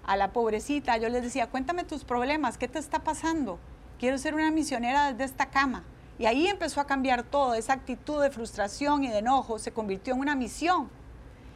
[0.05, 3.59] a la pobrecita, yo les decía, cuéntame tus problemas, ¿qué te está pasando?
[3.99, 5.83] Quiero ser una misionera desde esta cama.
[6.17, 10.13] Y ahí empezó a cambiar todo, esa actitud de frustración y de enojo se convirtió
[10.13, 10.89] en una misión.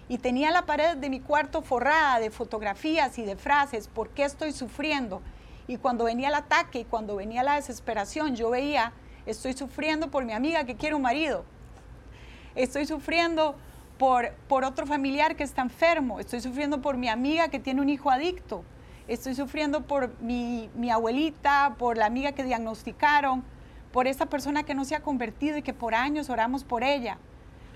[0.07, 4.23] Y tenía la pared de mi cuarto forrada de fotografías y de frases, ¿por qué
[4.23, 5.21] estoy sufriendo?
[5.67, 8.93] Y cuando venía el ataque y cuando venía la desesperación, yo veía,
[9.25, 11.45] estoy sufriendo por mi amiga que quiere un marido.
[12.55, 13.55] Estoy sufriendo
[14.03, 18.11] por, otro familiar que está enfermo, estoy sufriendo por mi amiga que tiene un hijo
[18.11, 18.65] adicto,
[19.07, 23.45] estoy sufriendo por mi, mi abuelita, por la amiga que diagnosticaron,
[23.93, 27.17] por esa persona que no se ha convertido y que por años oramos por ella.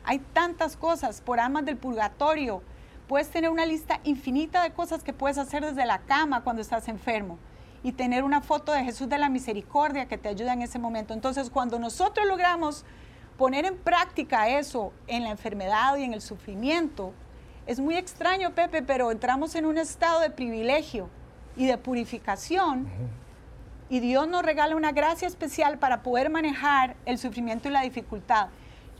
[0.03, 2.61] Hay tantas cosas, por amas del purgatorio.
[3.07, 6.89] Puedes tener una lista infinita de cosas que puedes hacer desde la cama cuando estás
[6.89, 7.37] enfermo
[7.83, 11.13] y tener una foto de Jesús de la Misericordia que te ayuda en ese momento.
[11.13, 12.83] Entonces, cuando nosotros logramos
[13.37, 17.13] poner en práctica eso en la enfermedad y en el sufrimiento,
[17.67, 21.09] es muy extraño, Pepe, pero entramos en un estado de privilegio
[21.55, 22.87] y de purificación
[23.89, 28.49] y Dios nos regala una gracia especial para poder manejar el sufrimiento y la dificultad.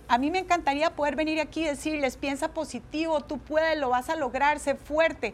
[0.07, 4.09] A mí me encantaría poder venir aquí y decirles, piensa positivo, tú puedes, lo vas
[4.09, 5.33] a lograr, sé fuerte.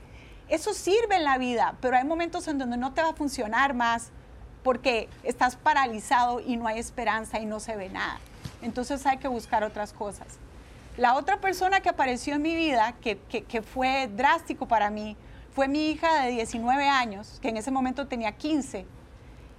[0.49, 3.73] Eso sirve en la vida, pero hay momentos en donde no te va a funcionar
[3.73, 4.11] más
[4.63, 8.19] porque estás paralizado y no hay esperanza y no se ve nada
[8.63, 10.39] entonces hay que buscar otras cosas.
[10.97, 15.17] La otra persona que apareció en mi vida, que, fue drástico para mí,
[15.51, 18.85] fue mi hija de 19 años, que en ese momento tenía 15.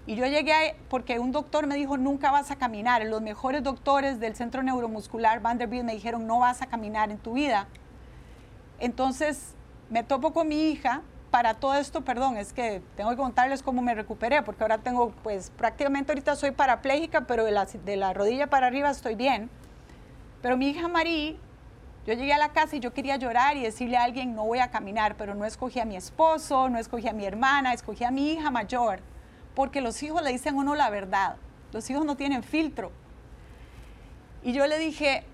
[0.07, 3.05] Y yo llegué porque un doctor me dijo, nunca vas a caminar.
[3.07, 7.33] Los mejores doctores del Centro Neuromuscular Vanderbilt me dijeron, no vas a caminar en tu
[7.33, 7.67] vida.
[8.79, 9.55] Entonces
[9.91, 11.03] me topo con mi hija.
[11.35, 15.11] Para todo esto, perdón, es que tengo que contarles cómo me recuperé, porque ahora tengo,
[15.25, 19.51] pues prácticamente ahorita soy parapléjica, pero de la, de la rodilla para arriba estoy bien.
[20.43, 21.37] Pero mi hija Marí,
[22.07, 24.61] yo llegué a la casa y yo quería llorar y decirle a alguien, no voy
[24.61, 28.13] a caminar, pero no escogí a mi esposo, no escogí a mi hermana, escogí a
[28.13, 29.01] mi hija mayor,
[29.57, 31.35] porque los hijos le dicen a uno la verdad,
[31.73, 32.93] los hijos no tienen filtro.
[34.45, 35.25] Y yo le dije,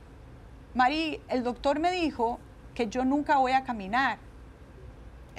[0.72, 2.38] Marí, el doctor me dijo
[2.72, 4.16] que yo nunca voy a caminar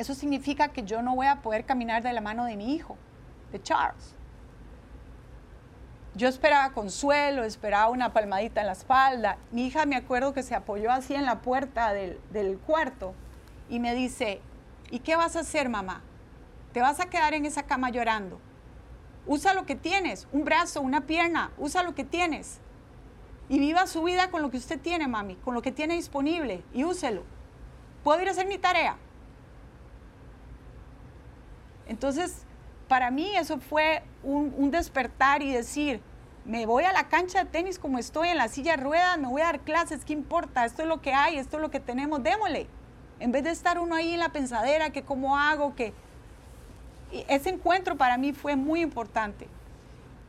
[0.02, 2.98] eso significa que yo no voy a poder caminar de la mano de mi hijo,
[3.52, 4.16] de Charles.
[6.14, 9.38] Yo esperaba consuelo, esperaba una palmadita en la espalda.
[9.52, 13.14] Mi hija me acuerdo que se apoyó así en la puerta del, del cuarto
[13.70, 14.42] y me dice,
[14.90, 16.02] ¿y qué vas a hacer, mamá?
[16.74, 18.42] ¿Te vas a quedar en esa cama llorando?
[19.26, 22.60] Usa lo que tienes, un brazo, una pierna, usa lo que tienes.
[23.48, 26.64] Y viva su vida con lo que usted tiene, mami, con lo que tiene disponible
[26.74, 27.24] y úselo.
[28.04, 28.98] ¿Puedo ir a hacer mi tarea?
[31.92, 32.46] Entonces,
[32.88, 36.02] para mí eso fue un, despertar y decir,
[36.46, 39.28] me voy a la cancha de tenis como estoy en la silla de ruedas, me
[39.28, 40.64] voy a dar clases, ¿qué importa?
[40.64, 42.68] Esto es lo que hay, esto es lo que tenemos, démosle.
[43.20, 45.94] En vez de estar uno ahí en la pensadera, que cómo hago, que...
[47.28, 49.50] ese encuentro para mí fue muy importante.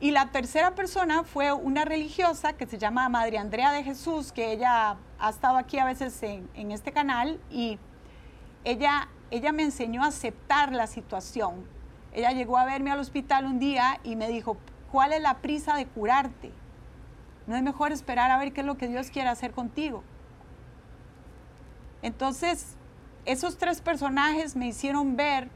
[0.00, 4.50] Y la tercera persona fue una religiosa que se llama Madre Andrea de Jesús, que
[4.50, 7.78] ella ha estado aquí a veces en, en este canal y
[8.64, 11.64] ella ella me enseñó a aceptar la situación.
[12.12, 14.58] Ella llegó a verme al hospital un día y me dijo,
[14.92, 16.52] ¿cuál es la prisa de curarte?
[17.46, 20.04] No es mejor esperar a ver qué es lo que Dios quiere hacer contigo.
[22.02, 22.76] Entonces,
[23.24, 25.48] esos tres personajes me hicieron ver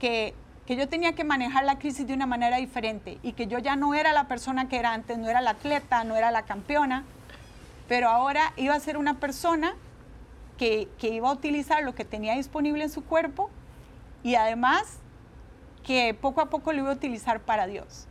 [0.00, 0.34] que,
[0.66, 3.76] que, yo tenía que manejar la crisis de una manera diferente y que yo ya
[3.76, 7.04] no era la persona que era antes, no era la atleta, no era la campeona,
[7.86, 9.76] pero ahora iba a ser una persona
[10.58, 13.50] que, iba a utilizar lo que tenía disponible en su cuerpo
[14.22, 14.98] y además
[15.84, 18.06] que poco a poco lo iba a utilizar para Dios.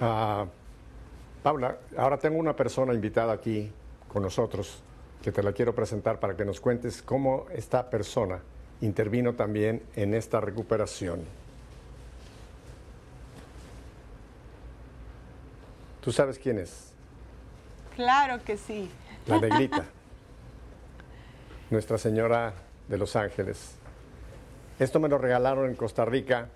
[0.00, 0.46] Ah,
[1.42, 3.70] Paula, ahora tengo una persona invitada aquí
[4.08, 4.82] con nosotros
[5.22, 8.40] que te la quiero presentar para que nos cuentes cómo esta persona
[8.80, 11.20] intervino también en esta recuperación.
[16.02, 16.92] ¿Tú sabes quién es?
[17.94, 18.90] Claro que sí.
[19.26, 19.84] La negrita.
[21.70, 22.54] Nuestra Señora
[22.88, 23.76] de los Ángeles.
[24.80, 26.48] Esto me lo regalaron en Costa Rica.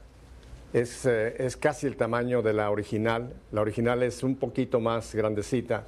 [0.73, 3.33] Es, eh, es, casi el tamaño de la original.
[3.53, 5.85] La original es un poquito más grandecita.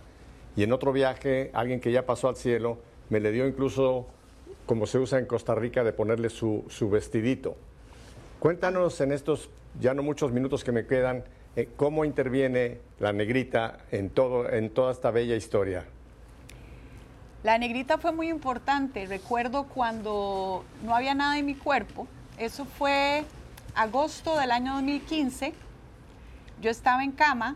[0.56, 2.78] Y en otro viaje, alguien que ya pasó al cielo
[3.10, 4.06] me le dio incluso,
[4.64, 7.56] como se usa en Costa Rica, de ponerle su, su vestidito.
[8.38, 9.50] Cuéntanos en estos
[9.80, 11.24] ya no muchos minutos que me quedan,
[11.56, 15.84] eh, cómo interviene la negrita en, todo, en toda esta bella historia.
[17.44, 19.06] La negrita fue muy importante.
[19.06, 22.08] Recuerdo cuando no había nada en mi cuerpo.
[22.36, 23.24] Eso fue
[23.76, 25.54] agosto del año 2015.
[26.60, 27.54] Yo estaba en cama.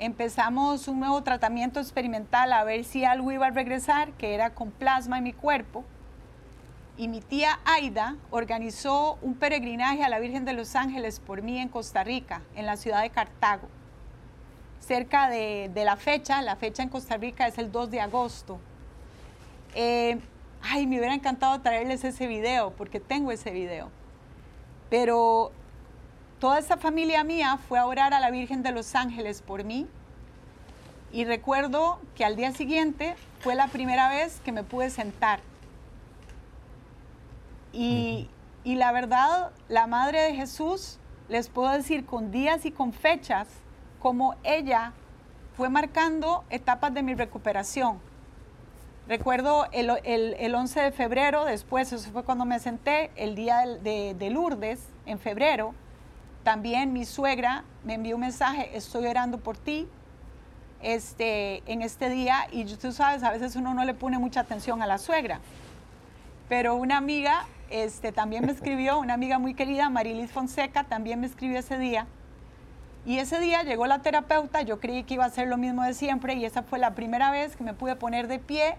[0.00, 4.72] Empezamos un nuevo tratamiento experimental a ver si algo iba a regresar, que era con
[4.72, 5.84] plasma en mi cuerpo.
[6.96, 11.60] Y mi tía Aida organizó un peregrinaje a la Virgen de los Ángeles por mí
[11.60, 13.68] en Costa Rica, en la ciudad de Cartago.
[14.80, 18.58] Cerca de, de la fecha, la fecha en Costa Rica es el 2 de agosto
[19.74, 20.18] eh,
[20.62, 23.90] ay, me hubiera encantado traerles ese video, porque tengo ese video.
[24.90, 25.52] Pero
[26.38, 29.86] toda esa familia mía fue a orar a la Virgen de los Ángeles por mí.
[31.12, 35.40] Y recuerdo que al día siguiente fue la primera vez que me pude sentar.
[37.72, 38.28] Y,
[38.62, 40.98] y la verdad, la Madre de Jesús,
[41.28, 43.48] les puedo decir con días y con fechas,
[44.00, 44.92] como ella
[45.56, 47.98] fue marcando etapas de mi recuperación
[49.06, 54.14] Recuerdo el, el, 11 de febrero, después, eso fue cuando me senté, el día de,
[54.14, 55.74] de, Lourdes, en febrero,
[56.42, 59.86] también mi suegra me envió un mensaje, estoy orando por ti
[60.80, 64.80] este, en este día, y tú sabes, a veces uno no le pone mucha atención
[64.80, 65.40] a la suegra,
[66.48, 71.26] pero una amiga este, también me escribió, una amiga muy querida, Marilis Fonseca, también me
[71.26, 72.06] escribió ese día,
[73.04, 75.92] y ese día llegó la terapeuta, yo creí que iba a ser lo mismo de
[75.92, 78.76] siempre, y esa fue la primera vez que me pude poner de pie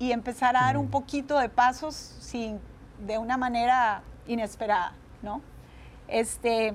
[0.00, 2.58] y empezar a dar un poquito de pasos sin,
[3.06, 5.42] de una manera inesperada, ¿no?
[6.08, 6.74] Este,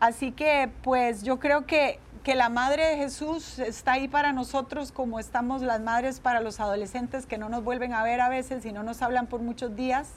[0.00, 4.90] así que pues yo creo que, que la Madre de Jesús está ahí para nosotros
[4.90, 8.66] como estamos las madres para los adolescentes que no nos vuelven a ver a veces
[8.66, 10.08] y no nos hablan por muchos días,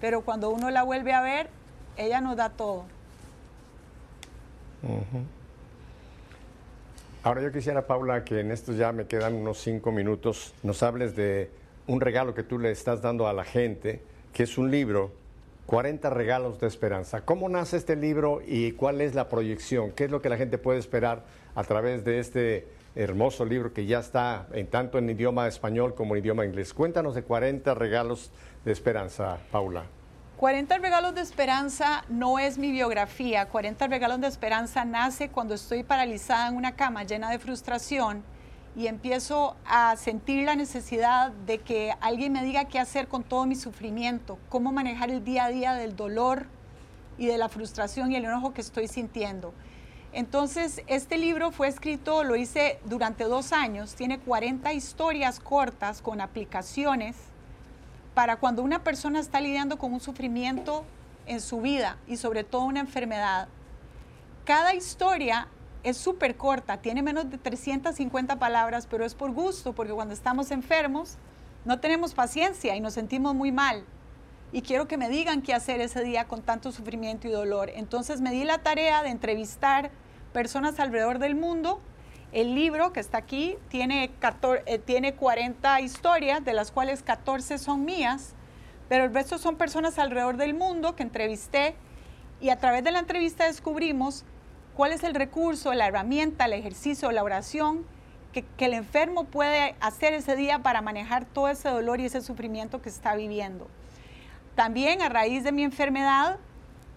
[0.00, 1.50] pero cuando uno la vuelve a ver,
[1.98, 2.86] ella nos da todo.
[7.24, 11.16] Ahora yo quisiera, Paula, que en estos ya me quedan unos cinco minutos, nos hables
[11.16, 11.48] de
[11.86, 14.02] un regalo que tú le estás dando a la gente,
[14.34, 15.10] que es un libro,
[15.64, 17.22] 40 regalos de esperanza.
[17.22, 19.92] ¿Cómo nace este libro y cuál es la proyección?
[19.92, 23.86] ¿Qué es lo que la gente puede esperar a través de este hermoso libro que
[23.86, 26.74] ya está en tanto en idioma español como en idioma inglés?
[26.74, 28.32] Cuéntanos de 40 regalos
[28.66, 29.86] de esperanza, Paula.
[30.38, 33.46] 40 regalos de esperanza no es mi biografía.
[33.46, 38.24] 40 regalos de esperanza nace cuando estoy paralizada en una cama llena de frustración
[38.74, 43.46] y empiezo a sentir la necesidad de que alguien me diga qué hacer con todo
[43.46, 46.46] mi sufrimiento, cómo manejar el día a día del dolor
[47.16, 49.54] y de la frustración y el enojo que estoy sintiendo.
[50.12, 56.20] Entonces, este libro fue escrito, lo hice durante dos años, tiene 40 historias cortas con
[56.20, 57.14] aplicaciones
[58.14, 60.84] para cuando una persona está lidiando con un sufrimiento
[61.26, 63.48] en su vida y sobre todo una enfermedad.
[64.44, 65.48] Cada historia
[65.82, 70.50] es súper corta, tiene menos de 350 palabras, pero es por gusto, porque cuando estamos
[70.50, 71.16] enfermos
[71.64, 73.84] no tenemos paciencia y nos sentimos muy mal.
[74.52, 77.70] Y quiero que me digan qué hacer ese día con tanto sufrimiento y dolor.
[77.74, 79.90] Entonces me di la tarea de entrevistar
[80.32, 81.80] personas alrededor del mundo
[82.34, 84.10] el libro que está aquí tiene,
[84.66, 88.34] eh, tiene 40 historias, de las cuales 14 son mías,
[88.88, 91.76] pero el resto son personas alrededor del mundo que entrevisté
[92.40, 94.24] y a través de la entrevista descubrimos
[94.76, 97.86] cuál es el recurso, la herramienta, el ejercicio, la oración
[98.32, 102.20] que, que, el enfermo puede hacer ese día para manejar todo ese dolor y ese
[102.20, 103.68] sufrimiento que está viviendo.
[104.56, 106.40] También a raíz de mi enfermedad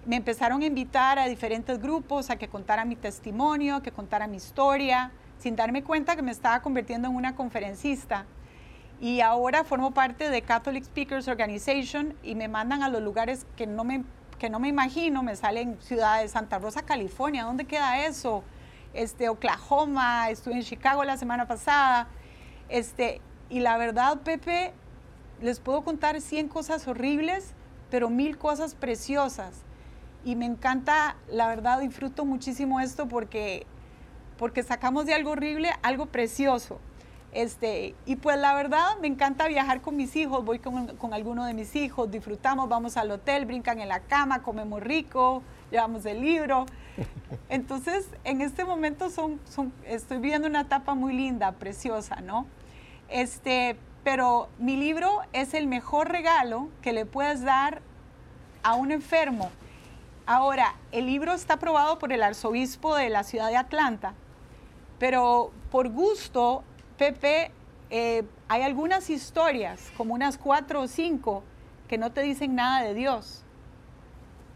[0.04, 4.38] me empezaron a invitar a diferentes grupos a que contara mi testimonio, que contara mi
[4.38, 8.26] historia, sin darme cuenta que me estaba convirtiendo en una conferencista.
[9.00, 13.68] Y ahora formo parte de Catholic Speakers Organization y me mandan a los lugares que
[13.68, 14.04] no me,
[14.40, 15.22] que no me imagino.
[15.22, 18.44] Me salen ciudades, Santa Rosa, California, ¿dónde queda eso?
[18.94, 22.08] Este, Oklahoma, estuve en Chicago la semana pasada.
[22.70, 24.74] Este, y la verdad, Pepe,
[25.42, 27.54] les puedo contar 100 cosas horribles,
[27.92, 29.64] pero mil cosas preciosas.
[30.26, 33.68] Y me encanta, la verdad, disfruto muchísimo esto porque
[34.38, 36.80] porque sacamos de algo horrible algo precioso.
[37.34, 41.46] Este, y pues la verdad me encanta viajar con mis hijos, voy con, con alguno
[41.46, 46.22] de mis hijos, disfrutamos, vamos al hotel, brincan en la cama, comemos rico, llevamos el
[46.22, 46.66] libro.
[47.50, 52.48] Entonces, en este momento son, son, estoy viviendo una etapa muy linda, preciosa, ¿no?
[53.10, 57.82] Este, pero mi libro es el mejor regalo que le puedes dar
[58.64, 59.52] a un enfermo.
[60.26, 64.14] Ahora, el libro está aprobado por el arzobispo de la ciudad de Atlanta,
[65.00, 66.64] pero por gusto
[66.98, 67.52] Pepe,
[67.90, 71.44] eh, hay algunas historias, como unas cuatro o cinco,
[71.88, 73.44] que no te dicen nada de Dios.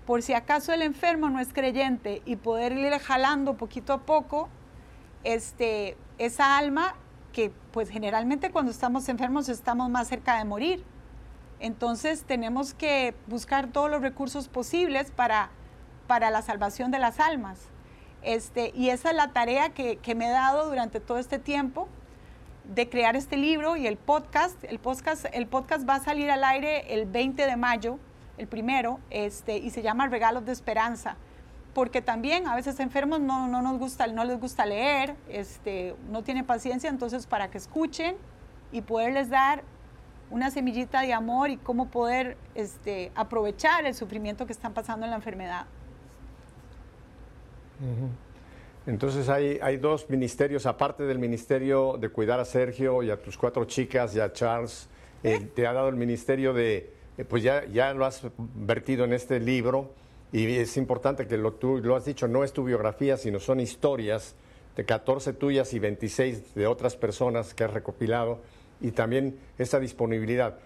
[0.05, 4.49] Por si acaso el enfermo no es creyente y poder ir jalando poquito a poco
[5.23, 6.95] este, esa alma
[7.31, 10.83] que pues generalmente cuando estamos enfermos estamos más cerca de morir.
[11.59, 15.51] Entonces tenemos que buscar todos los recursos posibles para,
[16.07, 17.70] para la salvación de las almas.
[18.21, 21.87] Este, y esa es la tarea que, me he dado durante todo este tiempo
[22.65, 24.63] de crear este libro y el podcast.
[24.63, 25.25] El podcast,
[25.89, 27.97] va a salir al aire el 20 de mayo,
[28.37, 31.17] el primero, este, y se llama Regalos de Esperanza.
[31.73, 36.21] Porque también a veces enfermos no, no, nos gusta, no les gusta leer, este, no
[36.23, 38.17] tienen paciencia, entonces para que escuchen
[38.73, 39.63] y poderles dar
[40.29, 45.11] una semillita de amor y cómo poder este, aprovechar el sufrimiento que están pasando en
[45.11, 45.65] la enfermedad.
[48.87, 53.37] Entonces hay, hay dos ministerios, aparte del ministerio de cuidar a Sergio y a tus
[53.37, 54.87] cuatro chicas y a Charles,
[55.23, 58.23] eh, te ha dado el ministerio de, eh, pues ya, ya lo has
[58.55, 59.91] vertido en este libro
[60.31, 63.59] y es importante que lo, tú lo has dicho, no es tu biografía, sino son
[63.59, 64.35] historias
[64.75, 68.39] de 14 tuyas y 26 de otras personas que has recopilado
[68.79, 70.57] y también esa disponibilidad.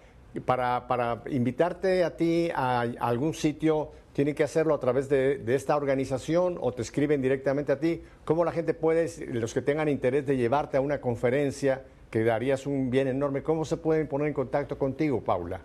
[0.44, 5.76] Para, para invitarte a ti a algún sitio tienen que hacerlo a través de, esta
[5.76, 8.02] organización o te escriben directamente a ti.
[8.24, 12.66] ¿Cómo la gente puede, los que tengan interés de llevarte a una conferencia, que darías
[12.66, 15.60] un bien enorme, cómo se pueden poner en contacto contigo, Paula?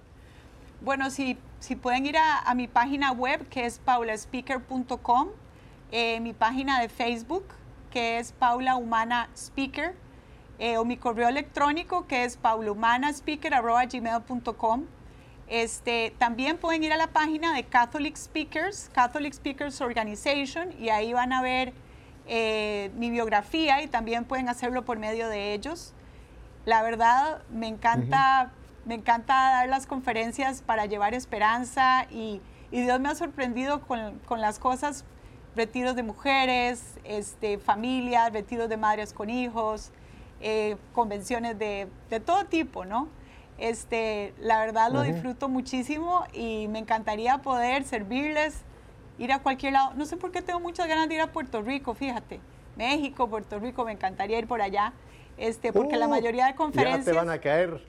[0.81, 5.29] Bueno, si, si pueden ir a, mi página web, que es paulaspeaker.com,
[5.93, 7.45] eh, mi página de Facebook,
[7.89, 9.93] que es Paula Humana Speaker,
[10.59, 14.87] eh, o mi correo electrónico, que es paulahumanaspeaker.gmail.com.
[15.51, 21.11] Este, también pueden ir a la página de Catholic Speakers, Catholic Speakers Organization, y ahí
[21.11, 21.73] van a ver
[22.25, 25.93] eh, mi biografía y también pueden hacerlo por medio de ellos.
[26.63, 28.53] La verdad, me encanta,
[28.85, 32.39] me encanta dar las conferencias para llevar esperanza y,
[32.71, 35.03] Dios me ha sorprendido con, las cosas,
[35.53, 39.91] retiros de mujeres, este, familias, retiros de madres con hijos,
[40.39, 43.09] eh, convenciones de, de todo tipo, ¿no?
[43.61, 48.63] Este, la verdad lo disfruto muchísimo y me encantaría poder servirles,
[49.19, 49.93] ir a cualquier lado.
[49.93, 52.39] No sé por qué tengo muchas ganas de ir a Puerto Rico, fíjate.
[52.75, 54.93] México, Puerto Rico, me encantaría ir por allá,
[55.37, 57.05] este, porque la uh, mayoría de conferencias...
[57.05, 57.85] Ya te van a caer.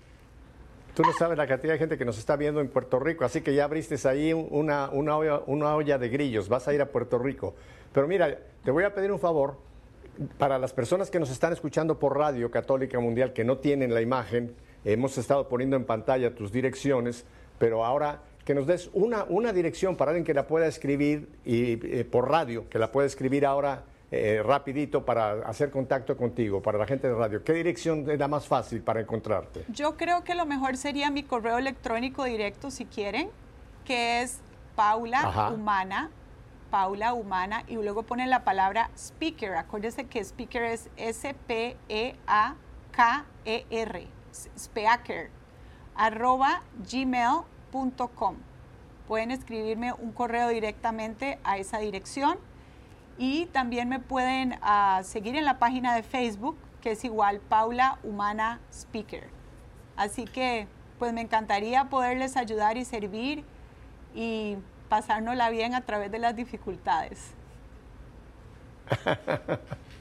[0.94, 3.40] Tú no sabes la cantidad de gente que nos está viendo en Puerto Rico, así
[3.40, 6.86] que ya abriste ahí una, una, olla, una olla de grillos, vas a ir a
[6.86, 7.54] Puerto Rico.
[7.94, 9.56] Pero mira, te voy a pedir un favor,
[10.36, 14.02] para las personas que nos están escuchando por Radio Católica Mundial que no tienen la
[14.02, 14.54] imagen,
[14.84, 17.24] Hemos estado poniendo en pantalla tus direcciones,
[17.58, 21.78] pero ahora que nos des una, una dirección para alguien que la pueda escribir y
[21.86, 26.78] eh, por radio, que la pueda escribir ahora eh, rapidito para hacer contacto contigo, para
[26.78, 27.44] la gente de radio.
[27.44, 29.64] ¿Qué dirección es la más fácil para encontrarte?
[29.68, 33.30] Yo creo que lo mejor sería mi correo electrónico directo, si quieren,
[33.84, 34.40] que es
[34.74, 36.10] Paula Humana,
[36.70, 39.54] Paula Humana, y luego ponen la palabra speaker.
[39.54, 41.42] Acuérdense que speaker es S-P-E-A-K-E-R
[44.32, 45.30] speaker
[45.94, 48.36] arroba gmail.com.
[49.06, 52.38] Pueden escribirme un correo directamente a esa dirección
[53.18, 57.98] y también me pueden ah, seguir en la página de Facebook que es igual Paula
[58.02, 59.28] Humana Speaker.
[59.96, 60.66] Así que
[60.98, 63.44] pues me encantaría poderles ayudar y servir
[64.14, 64.56] y
[64.88, 67.34] pasárnosla bien a través de las dificultades.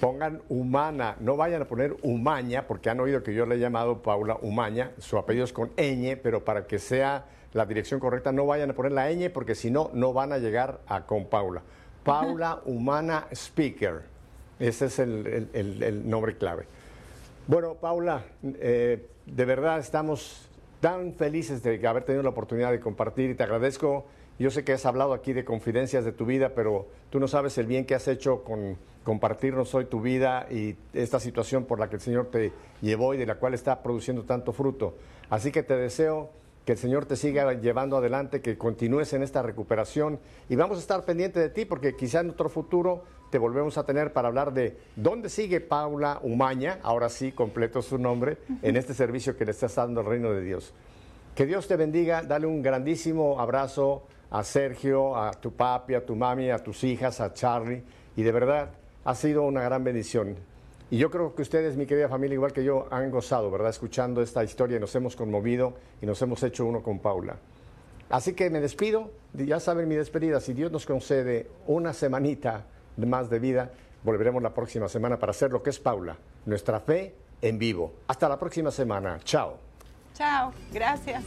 [0.00, 4.02] pongan humana, no vayan a poner humaña, porque han oído que yo le he llamado
[4.02, 8.46] Paula Umaña, su apellido es con ñ, pero para que sea la dirección correcta, no
[8.46, 11.62] vayan a poner la ñ, porque si no, no van a llegar a con Paula.
[12.04, 14.02] Paula Humana Speaker,
[14.58, 16.66] ese es el, nombre clave.
[17.46, 20.48] Bueno, Paula, eh, de verdad estamos
[20.80, 24.06] tan felices de haber tenido la oportunidad de compartir y te agradezco.
[24.38, 27.58] Yo sé que has hablado aquí de confidencias de tu vida, pero tú no sabes
[27.58, 31.88] el bien que has hecho con compartirnos hoy tu vida y esta situación por la
[31.88, 34.94] que el Señor te llevó y de la cual está produciendo tanto fruto.
[35.28, 36.30] Así que te deseo
[36.64, 40.80] que el Señor te siga llevando adelante, que continúes en esta recuperación y vamos a
[40.82, 44.52] estar pendientes de ti porque quizá en otro futuro te volvemos a tener para hablar
[44.52, 49.50] de dónde sigue Paula Umaña, ahora sí, completo su nombre, en este servicio que le
[49.50, 50.74] estás dando al reino de Dios.
[51.34, 56.14] Que Dios te bendiga, dale un grandísimo abrazo a Sergio, a tu papi, a tu
[56.14, 57.82] mami, a tus hijas, a Charlie,
[58.16, 58.70] y de verdad
[59.04, 60.36] ha sido una gran bendición.
[60.90, 63.70] Y yo creo que ustedes, mi querida familia, igual que yo, han gozado, ¿verdad?
[63.70, 67.36] Escuchando esta historia y nos hemos conmovido y nos hemos hecho uno con Paula.
[68.10, 72.64] Así que me despido, ya saben mi despedida, si Dios nos concede una semanita
[72.96, 73.70] más de vida,
[74.02, 76.16] volveremos la próxima semana para hacer lo que es Paula,
[76.46, 77.92] nuestra fe en vivo.
[78.06, 79.58] Hasta la próxima semana, chao.
[80.14, 81.22] Chao, gracias.